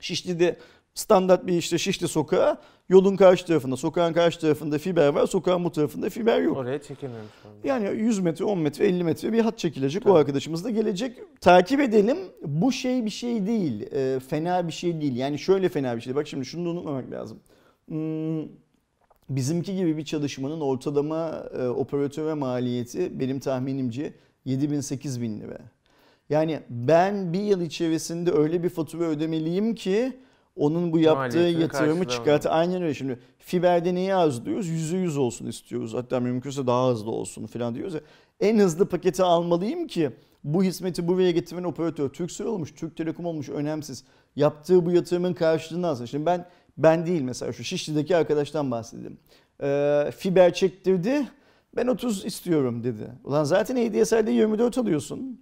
[0.01, 0.57] Şişli'de
[0.95, 2.59] standart bir işte Şişli sokağı
[2.89, 6.57] yolun karşı tarafında, sokağın karşı tarafında fiber var, sokağın bu tarafında fiber yok.
[6.57, 7.55] Oraya çekilmemiş oldu.
[7.65, 10.03] Yani 100 metre, 10 metre, 50 metre bir hat çekilecek.
[10.03, 10.13] Tabii.
[10.13, 11.19] O arkadaşımız da gelecek.
[11.41, 12.19] Takip edelim.
[12.45, 13.87] Bu şey bir şey değil.
[13.93, 15.17] Ee, fena bir şey değil.
[15.17, 16.15] Yani şöyle fena bir şey.
[16.15, 17.41] Bak şimdi şunu da unutmamak lazım.
[17.89, 18.43] Hmm,
[19.29, 24.15] bizimki gibi bir çalışmanın ortalama e, operatöre maliyeti benim tahminimce
[24.47, 25.59] 7000-8000 bin lira.
[26.31, 30.13] Yani ben bir yıl içerisinde öyle bir fatura ödemeliyim ki
[30.57, 32.47] onun bu yaptığı Maliyetini yatırımı çıkart.
[32.47, 33.19] Aynen öyle şimdi.
[33.39, 34.69] Fiberde neyi arzuluyoruz?
[34.69, 35.95] Yüzde yüz olsun istiyoruz.
[35.95, 38.01] Hatta mümkünse daha hızlı olsun falan diyoruz ya.
[38.41, 40.11] En hızlı paketi almalıyım ki
[40.45, 44.05] bu hizmeti buraya getiren operatör Turkcell olmuş, Türk Telekom olmuş önemsiz.
[44.37, 46.05] Yaptığı bu yatırımın karşılığını alsın.
[46.05, 49.19] Şimdi ben ben değil mesela şu Şişli'deki arkadaştan bahsedeyim.
[49.63, 51.27] Ee, fiber çektirdi.
[51.77, 53.11] Ben 30 istiyorum dedi.
[53.25, 55.41] Ulan zaten ADSL'de 24 alıyorsun.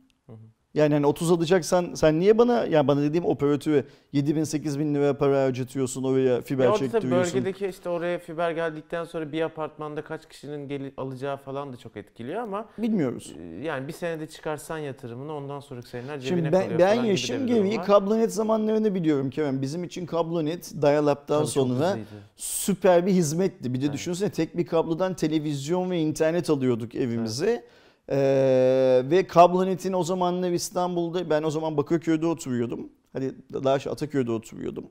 [0.74, 4.94] Yani hani 30 alacaksan sen niye bana yani bana dediğim operatöre 7 bin 8 bin
[4.94, 7.10] lira para harcatıyorsun oraya fiber Ya çektiriyorsun.
[7.34, 11.96] bölgedeki işte oraya fiber geldikten sonra bir apartmanda kaç kişinin geli- alacağı falan da çok
[11.96, 13.34] etkiliyor ama Bilmiyoruz.
[13.40, 17.06] e, yani bir senede çıkarsan yatırımını ondan sonraki seneler cebine Şimdi ben, kalıyor ben falan
[17.06, 19.62] yaşım gereği kablonet zamanlarını biliyorum Kerem.
[19.62, 21.98] Bizim için kablonet Dial-Up'tan sonra
[22.36, 23.74] süper bir hizmetti.
[23.74, 23.94] Bir de Evet.
[23.94, 27.64] düşünsene tek bir kablodan televizyon ve internet alıyorduk evimize.
[28.10, 32.88] Ee, ve kablonetin o zamanlar İstanbul'da ben o zaman Bakırköy'de oturuyordum.
[33.12, 34.84] Hadi daha şey Ataköy'de oturuyordum.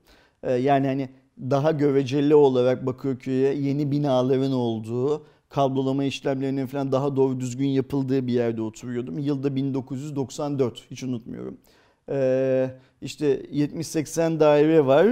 [0.43, 7.39] Ee, yani hani daha göreceli olarak Bakırköy'e yeni binaların olduğu, kablolama işlemlerinin falan daha doğru
[7.39, 9.19] düzgün yapıldığı bir yerde oturuyordum.
[9.19, 11.57] Yılda 1994 hiç unutmuyorum.
[12.09, 15.07] Ee, işte 70-80 daire var.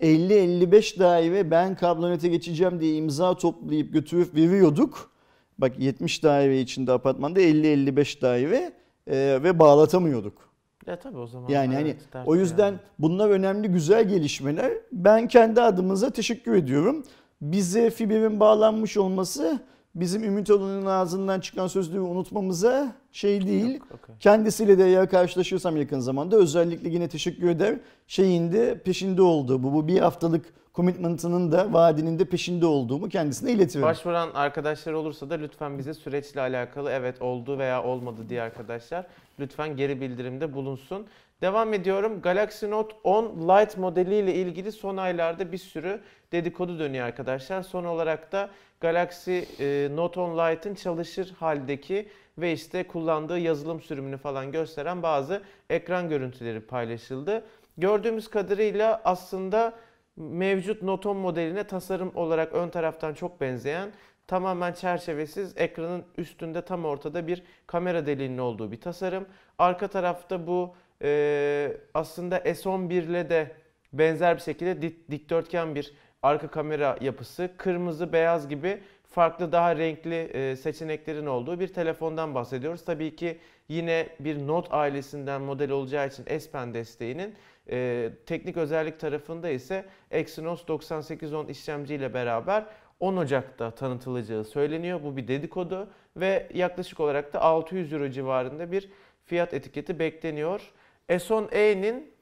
[0.00, 5.15] 50-55 daire ben kablonete geçeceğim diye imza toplayıp götürüp veriyorduk.
[5.58, 8.72] Bak 70 daire içinde apartmanda 50-55 daire
[9.06, 10.46] e, ve bağlatamıyorduk.
[10.86, 11.48] Ya tabii o zaman.
[11.48, 12.78] Yani hani evet, o yüzden yani.
[12.98, 14.72] bunlar önemli güzel gelişmeler.
[14.92, 17.04] Ben kendi adımıza teşekkür ediyorum.
[17.40, 19.60] Bize fiberin bağlanmış olması
[19.94, 23.74] bizim Ümit Alan'ın ağzından çıkan sözleri unutmamıza şey değil.
[23.74, 24.14] Yok, okey.
[24.20, 27.78] Kendisiyle de eğer karşılaşırsam yakın zamanda özellikle yine teşekkür eder.
[28.06, 29.62] Şeyinde peşinde oldu.
[29.62, 33.90] Bu, bu bir haftalık commitment'ının da vaadinin de peşinde olduğumu kendisine iletiyorum.
[33.90, 39.06] Başvuran arkadaşlar olursa da lütfen bize süreçle alakalı evet oldu veya olmadı diye arkadaşlar
[39.40, 41.06] lütfen geri bildirimde bulunsun.
[41.40, 42.20] Devam ediyorum.
[42.22, 46.00] Galaxy Note 10 Lite modeliyle ilgili son aylarda bir sürü
[46.32, 47.62] dedikodu dönüyor arkadaşlar.
[47.62, 52.08] Son olarak da Galaxy e, Note 10 Lite'ın çalışır haldeki
[52.38, 57.44] ve işte kullandığı yazılım sürümünü falan gösteren bazı ekran görüntüleri paylaşıldı.
[57.78, 59.72] Gördüğümüz kadarıyla aslında
[60.16, 63.92] mevcut Note 10 modeline tasarım olarak ön taraftan çok benzeyen
[64.26, 69.26] tamamen çerçevesiz ekranın üstünde tam ortada bir kamera deliğinin olduğu bir tasarım.
[69.58, 73.52] Arka tarafta bu e, aslında S11 ile de
[73.92, 77.50] benzer bir şekilde dik- dikdörtgen bir arka kamera yapısı.
[77.56, 82.84] Kırmızı, beyaz gibi farklı daha renkli e, seçeneklerin olduğu bir telefondan bahsediyoruz.
[82.84, 87.34] Tabii ki yine bir Note ailesinden model olacağı için S Pen desteğinin
[87.70, 92.66] e, teknik özellik tarafında ise Exynos 9810 işlemciyle beraber
[93.00, 95.00] 10 Ocak'ta tanıtılacağı söyleniyor.
[95.04, 98.90] Bu bir dedikodu ve yaklaşık olarak da 600 Euro civarında bir
[99.24, 100.72] fiyat etiketi bekleniyor.
[101.08, 102.16] S10e'nin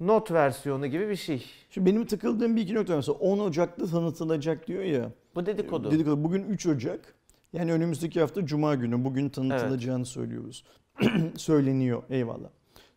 [0.00, 1.46] Note versiyonu gibi bir şey.
[1.70, 5.10] Şimdi benim takıldığım bir iki nokta mesela 10 Ocak'ta tanıtılacak diyor ya.
[5.34, 5.90] Bu dedikodu.
[5.90, 6.24] Dedikodu.
[6.24, 7.14] Bugün 3 Ocak.
[7.52, 9.04] Yani önümüzdeki hafta Cuma günü.
[9.04, 10.64] Bugün tanıtılacağını söylüyoruz.
[11.36, 12.02] Söyleniyor.
[12.10, 12.48] Eyvallah.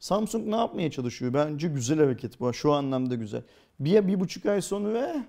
[0.04, 1.34] Samsung ne yapmaya çalışıyor?
[1.34, 2.54] Bence güzel hareket bu.
[2.54, 3.42] Şu anlamda güzel.
[3.80, 5.26] Bir, bir buçuk ay sonra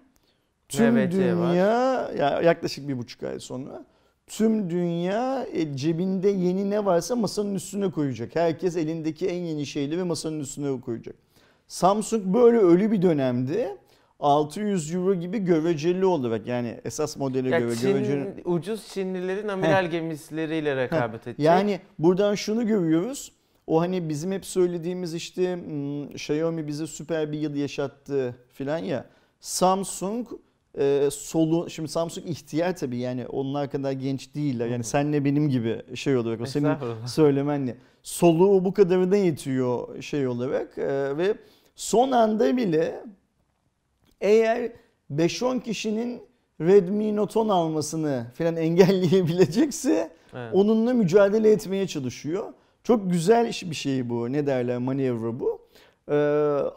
[0.68, 1.50] tüm MVC var.
[1.50, 3.84] dünya ya yaklaşık bir buçuk ay sonra
[4.26, 8.36] tüm dünya e, cebinde yeni ne varsa masanın üstüne koyacak.
[8.36, 11.16] Herkes elindeki en yeni şeyleri masanın üstüne koyacak.
[11.68, 13.76] Samsung böyle ölü bir dönemde
[14.20, 18.42] 600 euro gibi göreceli olarak yani esas modele Ya göre Çin, göreceli.
[18.44, 21.46] ucuz Çinlilerin amiral gemileriyle rekabet edecek.
[21.46, 23.32] Yani buradan şunu görüyoruz.
[23.66, 29.06] O hani bizim hep söylediğimiz işte hmm, Xiaomi bize süper bir yıl yaşattı filan ya.
[29.40, 30.28] Samsung
[30.78, 34.66] e, solu şimdi Samsung ihtiyar tabii yani onlar kadar genç değiller.
[34.66, 37.76] Yani senle benim gibi şey olarak o senin söylemenle.
[38.02, 41.34] Soluğu bu kadarına yetiyor şey olarak e, ve
[41.74, 43.04] son anda bile
[44.20, 44.72] eğer
[45.12, 46.22] 5-10 kişinin
[46.60, 50.50] Redmi Note 10 almasını falan engelleyebilecekse Evet.
[50.54, 52.52] onunla mücadele etmeye çalışıyor.
[52.84, 54.32] Çok güzel bir şey bu.
[54.32, 55.60] Ne derler manevra bu.
[56.08, 56.14] Ee,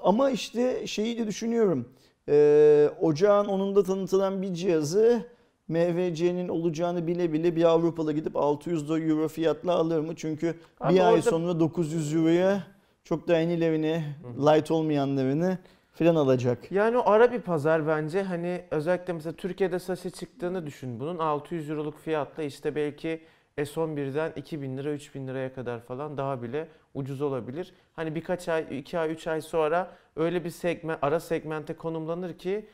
[0.04, 1.90] ama işte şeyi de düşünüyorum.
[2.30, 5.22] Ee, ocağın onunda tanıtılan bir cihazı
[5.68, 10.14] MVC'nin olacağını bile bile bir Avrupalı gidip 600 do- euro fiyatla alır mı?
[10.16, 12.64] Çünkü Abi bir ay orada- sonra 900 euroya
[13.04, 14.04] çok da yenilerini,
[14.38, 15.58] light olmayanlarını
[15.94, 16.72] filan alacak.
[16.72, 18.24] Yani o ara bir pazar bence.
[18.24, 21.18] Hani özellikle mesela Türkiye'de sası çıktığını düşün bunun.
[21.18, 23.22] 600 euroluk fiyatla işte belki
[23.58, 27.74] S11'den 2000 lira 3000 liraya kadar falan daha bile ucuz olabilir.
[27.96, 32.66] Hani birkaç ay, 2 ay, 3 ay sonra öyle bir segment, ara segmente konumlanır ki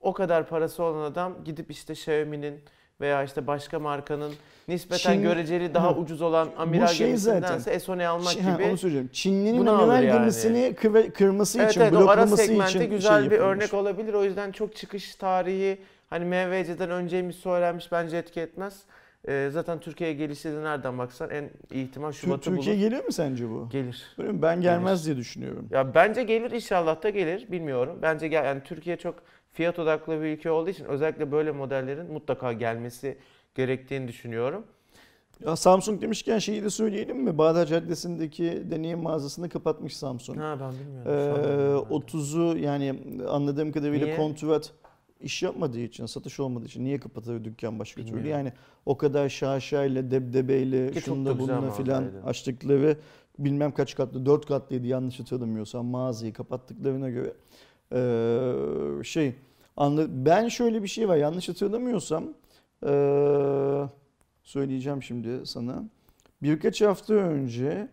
[0.00, 2.60] o kadar parası olan adam gidip işte Xiaomi'nin
[3.00, 4.32] veya işte başka markanın
[4.68, 6.00] nispeten Çin- göreceli daha Hı.
[6.00, 8.62] ucuz olan amiral şey gemisindense S10'e almak Çin- ha, gibi.
[8.68, 9.08] onu söyleyeceğim.
[9.12, 10.18] Çinli'nin amiral yani.
[10.18, 10.74] gemisini
[11.14, 13.56] kırması Evet için, evet o ara bloklaması segmente için güzel şey bir yapılmış.
[13.56, 14.14] örnek olabilir.
[14.14, 15.78] O yüzden çok çıkış tarihi
[16.10, 18.82] hani MVC'den önceymiş söylenmiş bence etki etmez.
[19.28, 22.82] Ee, zaten Türkiye'ye gelişi de nereden baksan en iyi ihtimal Şubat'ı Türkiye bulur.
[22.84, 23.68] geliyor mu sence bu?
[23.70, 24.02] Gelir.
[24.18, 24.42] Öyle mi?
[24.42, 25.68] Ben gelmez diye düşünüyorum.
[25.70, 27.98] Ya bence gelir inşallah da gelir bilmiyorum.
[28.02, 29.14] Bence gel yani Türkiye çok
[29.52, 33.18] fiyat odaklı bir ülke olduğu için özellikle böyle modellerin mutlaka gelmesi
[33.54, 34.64] gerektiğini düşünüyorum.
[35.44, 37.38] Ya Samsung demişken şeyi de söyleyelim mi?
[37.38, 40.38] Bağdat Caddesi'ndeki deneyim mağazasını kapatmış Samsung.
[40.40, 41.12] Ha ben bilmiyorum.
[41.12, 41.86] Ee, Şu an bilmiyorum.
[41.90, 42.94] 30'u yani
[43.28, 44.16] anladığım kadarıyla Niye?
[44.16, 44.72] kontrat
[45.20, 48.06] iş yapmadığı için, satış olmadığı için niye kapatır dükkan başka türlü?
[48.16, 48.30] Bilmiyorum.
[48.30, 48.52] Yani
[48.86, 52.96] o kadar şaşayla, debdebeyle, Ki çok da şununla güzel bununla filan açtıkları
[53.38, 57.32] bilmem kaç katlı, 4 katlıydı yanlış hatırlamıyorsam mağazayı kapattıklarına göre.
[57.92, 59.34] Ee, şey,
[59.76, 62.24] anla, ben şöyle bir şey var yanlış hatırlamıyorsam
[62.86, 63.88] ee,
[64.42, 65.84] söyleyeceğim şimdi sana.
[66.42, 67.88] Birkaç hafta önce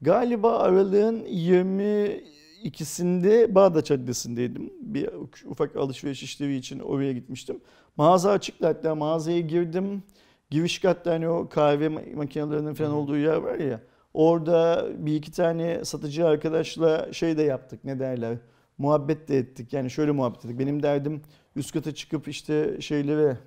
[0.00, 1.24] galiba aralığın
[2.66, 4.72] 22'sinde Bağdat Caddesi'ndeydim.
[4.80, 5.10] Bir
[5.46, 7.60] ufak alışveriş işlevi için oraya gitmiştim.
[7.96, 10.02] Mağaza açıktı hatta mağazaya girdim.
[10.50, 13.80] Giriş katta hani o kahve ma- makinelerinin falan olduğu yer var ya.
[14.14, 18.38] Orada bir iki tane satıcı arkadaşla şey de yaptık ne derler.
[18.78, 19.72] Muhabbet de ettik.
[19.72, 20.58] Yani şöyle muhabbet ettik.
[20.58, 21.22] Benim derdim
[21.56, 23.38] üst kata çıkıp işte şeylere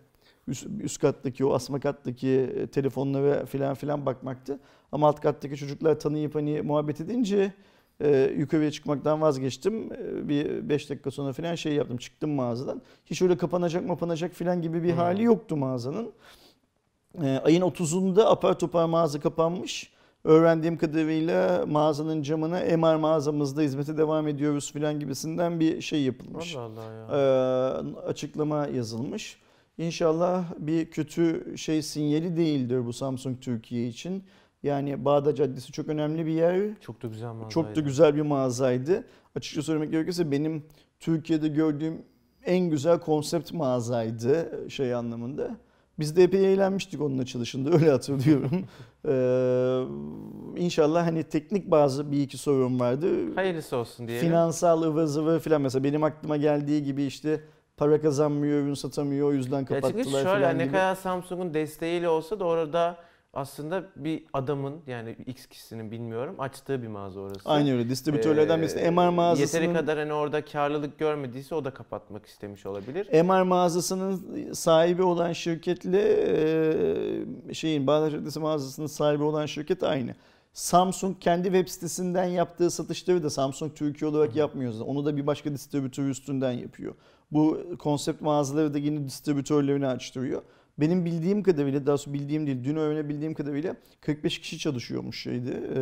[0.47, 4.59] üst, üst kattaki o asma kattaki e, telefonlara filan filan bakmaktı.
[4.91, 7.53] Ama alt kattaki çocuklar tanıyıp hani muhabbet edince
[7.99, 9.93] e, yukarıya çıkmaktan vazgeçtim.
[9.93, 11.97] E, bir 5 dakika sonra filan şey yaptım.
[11.97, 12.81] Çıktım mağazadan.
[13.05, 14.97] Hiç öyle kapanacak mapanacak filan gibi bir Hmm.
[14.97, 16.11] hali yoktu mağazanın.
[17.23, 19.91] E, ayın 30'unda apar topar mağaza kapanmış.
[20.23, 26.55] öğrendiğim kadarıyla mağazanın camına MR mağazamızda hizmete devam ediyoruz filan gibisinden bir şey yapılmış.
[26.55, 27.07] Allah Allah ya.
[27.17, 29.37] Ee, açıklama yazılmış.
[29.77, 34.23] İnşallah bir kötü şey sinyali değildir bu Samsung Türkiye için.
[34.63, 36.61] Yani Bağdat Caddesi çok önemli bir yer.
[36.81, 37.53] Çok da güzel mağazaydı.
[37.53, 39.03] Çok da güzel bir mağazaydı.
[39.35, 40.63] Açıkça söylemek gerekirse benim
[40.99, 42.01] Türkiye'de gördüğüm
[42.45, 45.57] en güzel konsept mağazaydı şey anlamında.
[45.99, 48.65] Biz de epey eğlenmiştik onun açılışında öyle hatırlıyorum.
[49.07, 53.35] ee, inşallah hani teknik bazı bir iki sorun vardı.
[53.35, 54.27] Hayırlısı olsun diyelim.
[54.27, 57.41] Finansal ıvır zıvır falan mesela benim aklıma geldiği gibi işte
[57.77, 60.73] para kazanmıyor, ürün satamıyor o yüzden Ya çünkü kapattılar şöyle ne gibi.
[60.73, 62.97] kadar Samsung'un desteğiyle olsa da orada
[63.33, 67.49] aslında bir adamın yani X kişisinin bilmiyorum açtığı bir mağaza orası.
[67.49, 71.73] Aynı öyle distribütörlerden birisi Ee, MR mağazasının Yeteri kadar hani orada karlılık görmediyse o da
[71.73, 73.23] kapatmak istemiş olabilir.
[73.23, 76.01] MR mağazasının sahibi olan şirketle
[77.49, 80.15] e, şeyin Bağdat Caddesi mağazasının sahibi olan şirket aynı.
[80.53, 84.71] Samsung kendi web sitesinden yaptığı satışları da Samsung Türkiye olarak yapmıyor.
[84.71, 84.91] zaten.
[84.91, 86.93] Onu da bir başka distribütör üstünden yapıyor.
[87.31, 90.41] Bu konsept mağazaları da yine distribütörlerini açtırıyor.
[90.79, 95.63] Benim bildiğim kadarıyla, daha doğrusu bildiğim değil, dün öğrenebildiğim kadarıyla 45 kişi çalışıyormuş şeydi.
[95.75, 95.79] E,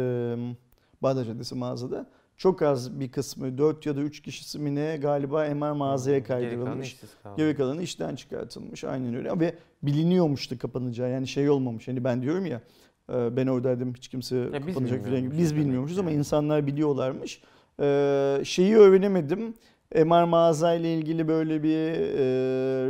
[1.02, 2.10] Bağdat Caddesi mağazada.
[2.38, 6.50] Çok az bir kısmı, 4 ya da 3 kişisi mi ne galiba MR mağazaya kalanı
[6.50, 6.98] kaydırılmış.
[7.38, 8.84] Geri kalanı işten çıkartılmış.
[8.84, 9.40] Aynen öyle.
[9.40, 11.10] Ve biliniyormuştu kapanacağı.
[11.10, 11.88] Yani şey olmamış.
[11.88, 12.62] Hani ben diyorum ya
[13.10, 15.38] ben oradaydım hiç kimse biz kapanacak falan gibi.
[15.38, 16.20] Biz bilmiyormuşuz ama yani.
[16.20, 17.42] insanlar biliyorlarmış.
[17.80, 19.54] E, Şeyi öğrenemedim.
[19.96, 22.26] MR mağaza ile ilgili böyle bir e,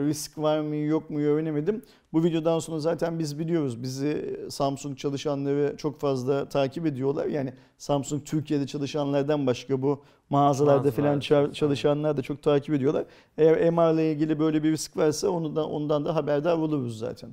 [0.07, 1.81] risk var mı yok mu öğrenemedim.
[2.13, 3.83] Bu videodan sonra zaten biz biliyoruz.
[3.83, 7.25] Bizi Samsung çalışanları çok fazla takip ediyorlar.
[7.25, 11.53] Yani Samsung Türkiye'de çalışanlardan başka bu mağazalarda falan Mağazalarda ça- çalışan.
[11.53, 13.05] çalışanlar da çok takip ediyorlar.
[13.38, 17.29] Eğer MR ile ilgili böyle bir risk varsa ondan, ondan da haberdar oluruz zaten.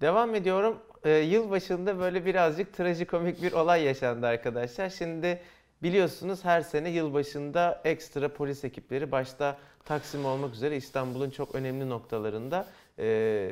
[0.00, 0.76] Devam ediyorum.
[1.04, 4.90] Ee, yıl başında böyle birazcık trajikomik bir olay yaşandı arkadaşlar.
[4.90, 5.40] Şimdi
[5.82, 12.66] biliyorsunuz her sene yılbaşında ekstra polis ekipleri başta Taksim olmak üzere İstanbul'un çok önemli noktalarında
[12.98, 13.50] e,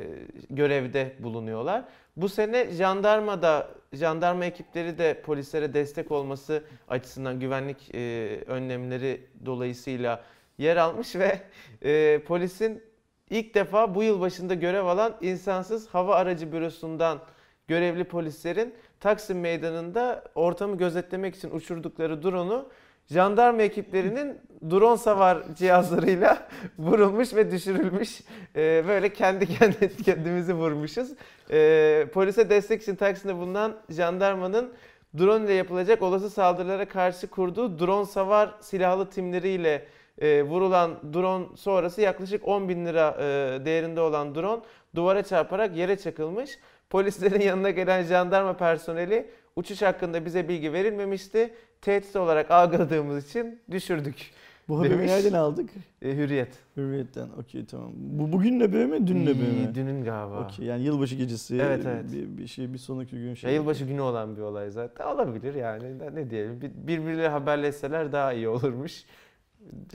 [0.49, 1.83] görevde bulunuyorlar.
[2.17, 7.99] Bu sene jandarma da jandarma ekipleri de polislere destek olması açısından güvenlik e,
[8.47, 10.23] önlemleri dolayısıyla
[10.57, 11.41] yer almış ve
[11.81, 12.83] e, polisin
[13.29, 17.19] ilk defa bu yıl başında görev alan insansız hava aracı bürosundan
[17.67, 22.69] görevli polislerin Taksim Meydanı'nda ortamı gözetlemek için uçurdukları drone'u
[23.09, 24.37] jandarma ekiplerinin
[24.69, 26.47] drone savar cihazlarıyla
[26.79, 28.21] vurulmuş ve düşürülmüş.
[28.55, 31.09] Ee, böyle kendi kendi kendimizi vurmuşuz.
[31.51, 34.73] Ee, polise destek için Taksim'de bulunan jandarmanın
[35.17, 39.85] drone ile yapılacak olası saldırılara karşı kurduğu drone savar silahlı timleriyle
[40.21, 43.25] e, vurulan drone sonrası yaklaşık 10 bin lira e,
[43.65, 44.61] değerinde olan drone
[44.95, 46.59] duvara çarparak yere çakılmış.
[46.89, 49.25] Polislerin yanına gelen jandarma personeli
[49.55, 51.53] uçuş hakkında bize bilgi verilmemişti.
[51.81, 54.31] Tehdit olarak algıladığımız için düşürdük.
[54.67, 55.07] Bu haberi Demiş.
[55.07, 55.69] nereden aldık?
[56.01, 56.49] E, hürriyet.
[56.77, 57.27] Hürriyetten.
[57.39, 57.91] Okey tamam.
[57.95, 59.07] Bu bugün ne böyle mi?
[59.07, 59.75] Dün ne böyle mi?
[59.75, 60.39] Dünün galiba.
[60.45, 62.05] Okey yani yılbaşı gecesi Evet, evet.
[62.11, 63.49] Bir, bir şey bir sonraki gün şey.
[63.49, 65.05] Ya yılbaşı günü olan bir olay zaten.
[65.05, 65.99] Olabilir yani.
[66.15, 66.61] Ne- diyelim.
[66.61, 69.03] Bir- Birbirleriyle haberleşseler daha iyi olurmuş.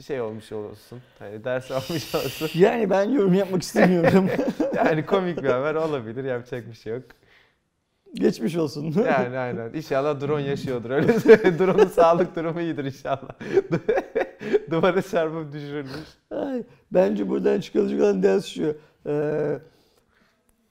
[0.07, 0.99] Şey olmuş olsun.
[1.19, 2.49] Hani ders almış olsun.
[2.59, 4.29] Yani ben yorum yapmak istemiyorum.
[4.75, 6.23] Yani komik bir haber olabilir.
[6.23, 7.03] Yapacak bir şey yok.
[8.13, 8.95] Geçmiş olsun.
[9.05, 9.73] Yani aynen.
[9.73, 10.89] İnşallah drone yaşıyordur.
[10.89, 11.07] Öyle.
[11.59, 13.29] Drone'un sağlık durumu iyidir inşallah.
[14.71, 16.09] Duvara çarpıp düşürülmüş.
[16.31, 18.77] Ay, bence buradan çıkılacak olan ders şu.
[19.07, 19.59] Ee,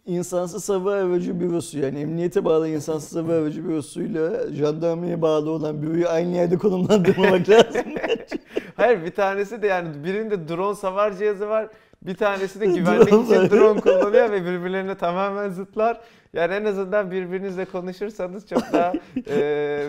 [0.06, 6.08] insansız hava aracı bürosu yani emniyete bağlı insansız hava aracı bürosuyla jandarmaya bağlı olan büroyu
[6.08, 7.82] aynı yerde konumlandırmamak lazım.
[8.76, 11.68] Hayır bir tanesi de yani birinde drone savar cihazı var.
[12.02, 16.00] Bir tanesi de güvenlik için drone kullanıyor ve birbirlerine tamamen zıtlar.
[16.32, 18.92] Yani en azından birbirinizle konuşursanız çok daha
[19.26, 19.36] e,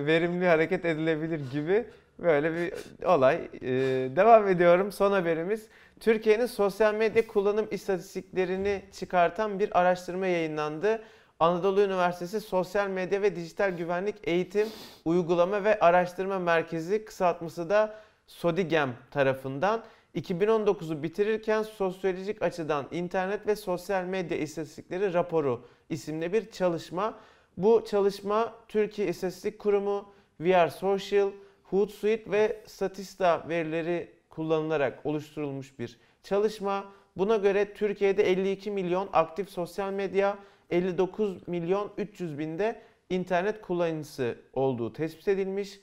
[0.06, 1.86] verimli hareket edilebilir gibi
[2.20, 2.74] böyle bir
[3.06, 3.36] olay.
[3.62, 3.70] E,
[4.16, 4.92] devam ediyorum.
[4.92, 5.68] Son haberimiz.
[6.00, 11.02] Türkiye'nin sosyal medya kullanım istatistiklerini çıkartan bir araştırma yayınlandı.
[11.40, 14.68] Anadolu Üniversitesi Sosyal Medya ve Dijital Güvenlik Eğitim
[15.06, 17.96] Uygulama ve Araştırma Merkezi kısaltması da
[18.28, 19.84] SODİGEM tarafından
[20.16, 27.20] 2019'u bitirirken sosyolojik açıdan internet ve sosyal medya istatistikleri raporu isimli bir çalışma.
[27.58, 30.10] Bu çalışma Türkiye İstatistik Kurumu,
[30.40, 31.32] VR Social,
[31.64, 36.86] Hootsuite ve Statista verileri kullanılarak oluşturulmuş bir çalışma.
[37.18, 40.38] Buna göre Türkiye'de 52 milyon aktif sosyal medya,
[40.70, 45.80] 59 milyon 300 binde internet kullanıcısı olduğu tespit edilmiş.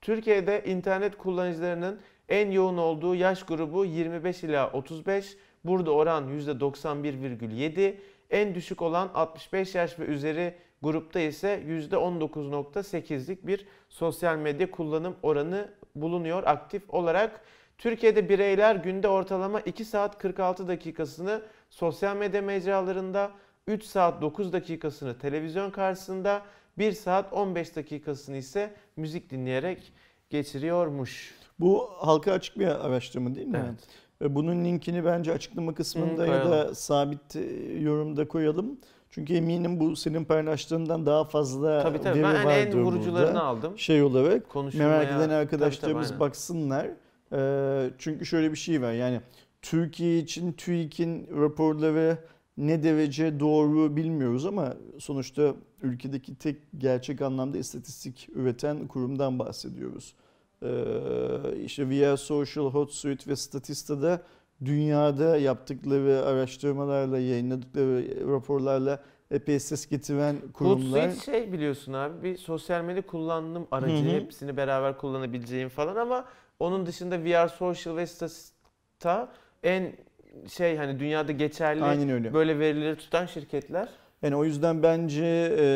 [0.00, 5.36] Türkiye'de internet kullanıcılarının en yoğun olduğu yaş grubu 25 ila 35.
[5.64, 7.94] Burada oran %91,7.
[8.30, 15.68] En düşük olan 65 yaş ve üzeri Grupta ise %19.8'lik bir sosyal medya kullanım oranı
[15.94, 17.40] bulunuyor aktif olarak.
[17.78, 23.30] Türkiye'de bireyler günde ortalama 2 saat 46 dakikasını sosyal medya mecralarında,
[23.66, 26.42] 3 saat 9 dakikasını televizyon karşısında,
[26.78, 29.92] 1 saat 15 dakikasını ise müzik dinleyerek
[30.30, 31.34] geçiriyormuş.
[31.60, 33.62] Bu halka açık bir araştırma değil mi?
[33.64, 33.80] Evet.
[34.22, 37.40] Ve Bunun linkini bence açıklama kısmında Hı, ya da sabit e,
[37.80, 38.78] yorumda koyalım.
[39.10, 43.44] Çünkü eminim bu senin paylaştığından daha fazla Tabii tabii veri ben en vardır vurucularını burada.
[43.44, 43.78] aldım.
[43.78, 44.88] Şey olarak Konuşulmaya...
[44.88, 46.20] merak eden arkadaşlarımız aynen.
[46.20, 46.88] baksınlar.
[47.32, 49.20] Ee, çünkü şöyle bir şey var yani
[49.62, 52.18] Türkiye için TÜİK'in raporları
[52.56, 60.14] ne derece doğru bilmiyoruz ama sonuçta ülkedeki tek gerçek anlamda istatistik üreten kurumdan bahsediyoruz.
[60.62, 60.68] Ee,
[61.64, 64.22] işte VR Social, HotSuite ve Statista'da
[64.64, 71.06] dünyada yaptıkları araştırmalarla, yayınladıkları raporlarla epey ses getiren kurumlar.
[71.06, 74.04] Hootsuite şey biliyorsun abi bir sosyal medya kullanım aracı.
[74.04, 74.14] Hı hı.
[74.14, 76.24] Hepsini beraber kullanabileceğin falan ama
[76.58, 79.32] onun dışında VR Social ve Statista
[79.62, 79.92] en
[80.48, 82.34] şey hani dünyada geçerli Aynen öyle.
[82.34, 83.88] böyle verileri tutan şirketler.
[84.22, 85.66] Yani o yüzden bence e,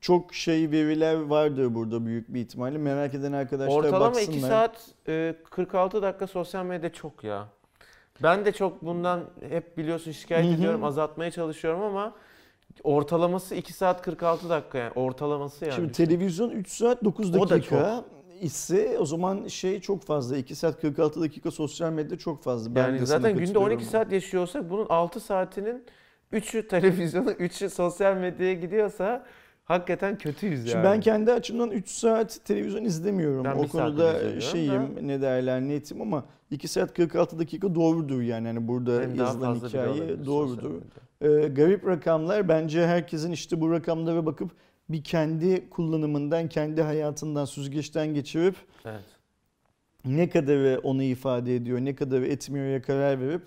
[0.00, 2.78] çok şey veriler vardır burada büyük bir ihtimalle.
[2.78, 4.36] Merak eden arkadaşlar Ortalama baksınlar.
[4.36, 7.48] 2 saat e, 46 dakika sosyal medya çok ya.
[8.22, 12.14] Ben de çok bundan hep biliyorsun şikayet ediyorum, azaltmaya çalışıyorum ama
[12.84, 15.74] ortalaması 2 saat 46 dakika yani ortalaması yani.
[15.74, 18.04] Şimdi televizyon 3 saat 9 O da dakika
[18.40, 20.36] ise o zaman şey çok fazla.
[20.36, 22.74] 2 saat 46 dakika sosyal medya çok fazla.
[22.74, 23.72] Ben Yani zaten günde katılıyorum.
[23.72, 25.84] 12 saat yaşıyorsak bunun 6 saatinin
[26.32, 29.26] 3'ü televizyona, 3'ü sosyal medyaya gidiyorsa
[29.64, 30.70] hakikaten kötüyüz yani.
[30.70, 33.44] Şimdi ben kendi açımdan 3 saat televizyon izlemiyorum.
[33.44, 38.46] Ben o konuda şeyim ne derler netim ama 2 saat 46 dakika doğrudur yani.
[38.46, 40.70] yani burada daha yazılan hikaye doğrudur.
[40.70, 41.44] medyada.
[41.44, 44.50] Ee, garip rakamlar bence herkesin işte bu rakamlara bakıp
[44.92, 49.04] bir kendi kullanımından, kendi hayatından süzgeçten geçirip Evet.
[50.04, 53.42] ne kadarı onu ifade ediyor, ne kadarı etmiyor'ya karar verip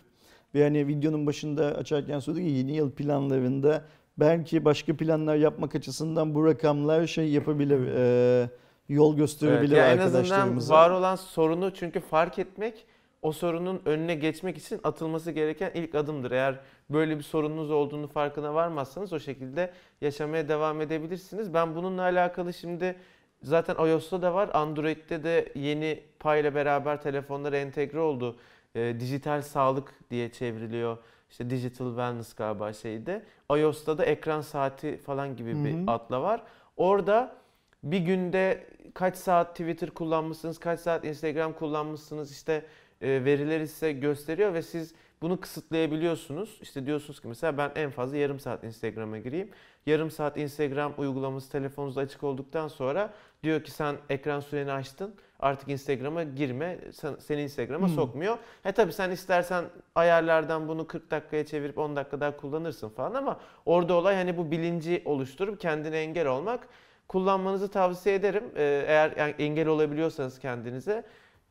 [0.56, 3.86] ve hani videonun başında açarken söyledik ya yeni yıl planlarında
[4.18, 8.50] belki başka planlar yapmak açısından bu rakamlar şey yapabilir, e,
[8.90, 10.74] yol Evet, gösterebilir ya en azından arkadaşlarımıza.
[10.74, 12.86] var olan sorunu çünkü fark etmek
[13.24, 16.32] o sorunun önüne geçmek için atılması gereken ilk adımdır.
[16.32, 16.60] Eğer
[16.90, 21.54] böyle bir sorununuz olduğunu farkına varmazsanız o şekilde yaşamaya devam edebilirsiniz.
[21.54, 22.96] Ben bununla alakalı şimdi
[23.44, 28.36] zaten iOS'ta da var, Android'de de yeni Pay ile beraber telefonlara entegre oldu.
[28.76, 30.98] Ee, dijital sağlık diye çevriliyor.
[31.30, 33.24] İşte Digital Wellness galiba şeyde.
[33.50, 36.42] iOS'ta da ekran saati falan gibi Hı bir adla var.
[36.78, 37.36] Orada
[37.84, 42.66] bir günde kaç saat Twitter kullanmışsınız, kaç saat Instagram kullanmışsınız işte
[43.04, 46.58] e, verileri size gösteriyor ve siz bunu kısıtlayabiliyorsunuz.
[46.62, 49.50] İşte diyorsunuz ki mesela ben en fazla yarım saat Instagram'a gireyim.
[49.86, 55.16] Yarım saat Instagram uygulaması telefonunuzda açık olduktan sonra diyor ki sen ekran süreni açtın.
[55.40, 56.80] Artık Instagram'a girme.
[56.94, 57.96] Sen, seni Instagram'a Hmm.
[57.96, 58.38] sokmuyor.
[58.64, 63.40] He tabii sen istersen ayarlardan bunu 40 dakikaya çevirip 10 dakika daha kullanırsın falan ama
[63.66, 66.68] orada olay hani bu bilinci oluşturup kendine engel olmak.
[67.08, 68.44] Kullanmanızı tavsiye ederim.
[68.56, 71.04] Ee, eğer yani engel olabiliyorsanız kendinize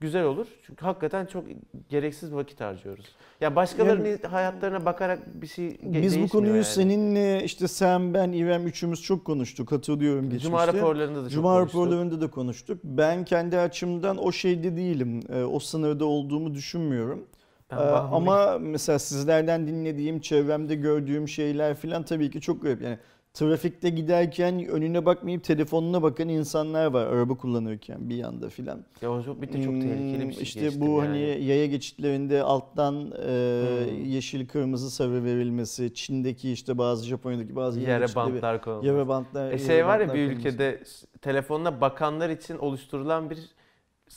[0.03, 0.47] güzel olur.
[0.67, 1.45] Çünkü hakikaten çok
[1.89, 3.07] gereksiz vakit harcıyoruz.
[3.41, 6.65] Ya başkalarının hayatlarına bakarak bir şey Biz bu konuyu yani.
[6.65, 9.73] seninle işte sen, ben, İrem üçümüz çok konuştuk.
[9.73, 10.47] Hatırlıyorum geçmişte.
[10.49, 11.81] Cuma raporlarında da çok Cuma konuştuk.
[11.81, 12.81] raporlarında da konuştuk.
[12.85, 15.21] Ben kendi açımdan o şeyde değilim.
[15.33, 17.27] E, O sınırda olduğumu düşünmüyorum.
[17.71, 18.15] Ben bağımlıyım.
[18.15, 22.83] ama mesela sizlerden dinlediğim, çevremde gördüğüm şeyler filan tabii ki çok garip.
[22.83, 22.99] Yani
[23.35, 28.85] trafikte giderken önüne bakmayıp telefonuna bakan insanlar var araba kullanırken bir yanda filan.
[29.03, 30.99] Ya o çok, bir de çok tehlikeli bir şey İşte bu yani.
[31.01, 34.05] hani yaya geçitlerinde alttan e, Hmm.
[34.05, 38.87] yeşil kırmızı sarı verilmesi, Çin'deki işte bazı Japonya'daki bazı yaya yere geçitleri- bantlar konulmuş.
[38.87, 39.53] yara bantlar.
[39.53, 40.39] E şey var ya bir konulması.
[40.49, 43.39] ülkede s- telefonuna bakanlar için oluşturulan bir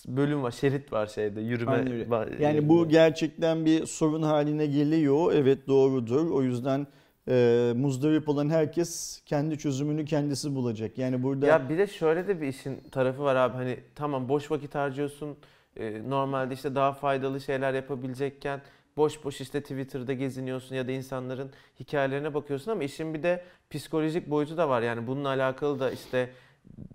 [0.07, 1.71] bölüm var, şerit var şeyde yürüme.
[1.71, 2.91] Aynen Yani bu yerinde.
[2.91, 5.33] gerçekten bir sorun haline geliyor.
[5.33, 6.29] Evet doğrudur.
[6.31, 6.87] O yüzden
[7.29, 10.97] e, muzdarip olan herkes kendi çözümünü kendisi bulacak.
[10.97, 14.51] Yani burada Ya bir de şöyle de bir işin tarafı var abi hani tamam boş
[14.51, 15.37] vakit harcıyorsun
[15.77, 18.61] e, normalde işte daha faydalı şeyler yapabilecekken
[18.97, 24.29] boş boş işte Twitter'da geziniyorsun ya da insanların hikayelerine bakıyorsun ama işin bir de psikolojik
[24.29, 26.29] boyutu da var yani bununla alakalı da işte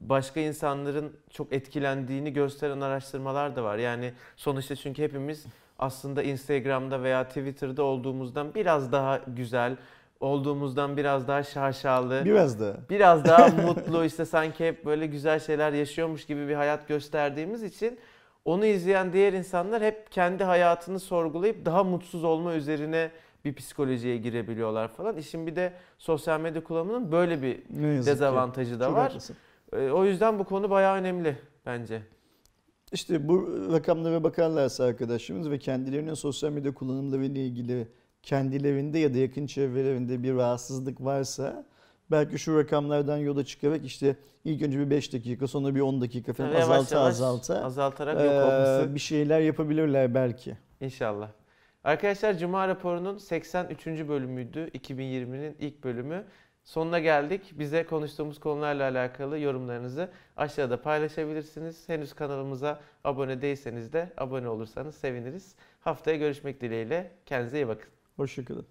[0.01, 3.79] başka insanların çok etkilendiğini gösteren araştırmalar da var.
[3.79, 5.45] Yani sonuçta çünkü hepimiz
[5.79, 9.77] aslında Instagram'da veya Twitter'da olduğumuzdan biraz daha güzel,
[10.21, 15.73] olduğumuzdan biraz daha şaşalı, biraz da biraz daha mutlu işte sanki hep böyle güzel şeyler
[15.73, 17.99] yaşıyormuş gibi bir hayat gösterdiğimiz için
[18.45, 23.11] onu izleyen diğer insanlar hep kendi hayatını sorgulayıp daha mutsuz olma üzerine
[23.45, 25.17] bir psikolojiye girebiliyorlar falan.
[25.17, 27.49] İşin bir de sosyal medya kullanımının böyle bir
[27.83, 28.07] yazık ki.
[28.11, 29.03] dezavantajı da Çok var.
[29.09, 29.37] haklısın.
[29.73, 32.03] E, O yüzden bu konu bayağı önemli bence.
[32.93, 37.89] İşte bu rakamlara bakarlarsa arkadaşlarımız ve kendilerinin sosyal medya kullanımları ile ilgili
[38.23, 41.65] kendilerinde ya da yakın çevrelerinde bir rahatsızlık varsa
[42.11, 46.33] belki şu rakamlardan yola çıkarak işte ilk önce bir 5 dakika sonra bir 10 dakika
[46.33, 50.57] falan Yavaş azalta yavaş azalta azaltarak yok olması bir şeyler yapabilirler belki.
[50.81, 51.29] İnşallah.
[51.85, 53.87] Arkadaşlar Cuma raporunun 83.
[53.87, 54.69] bölümüydü.
[54.69, 56.25] 2020'nin ilk bölümü.
[56.65, 57.53] Sonuna geldik.
[57.59, 61.89] Bize konuştuğumuz konularla alakalı yorumlarınızı aşağıda paylaşabilirsiniz.
[61.89, 65.55] Henüz kanalımıza abone değilseniz de abone olursanız seviniriz.
[65.81, 67.11] Haftaya görüşmek dileğiyle.
[67.27, 67.91] Kendinize iyi bakın.
[68.21, 68.67] Hoşçakalın.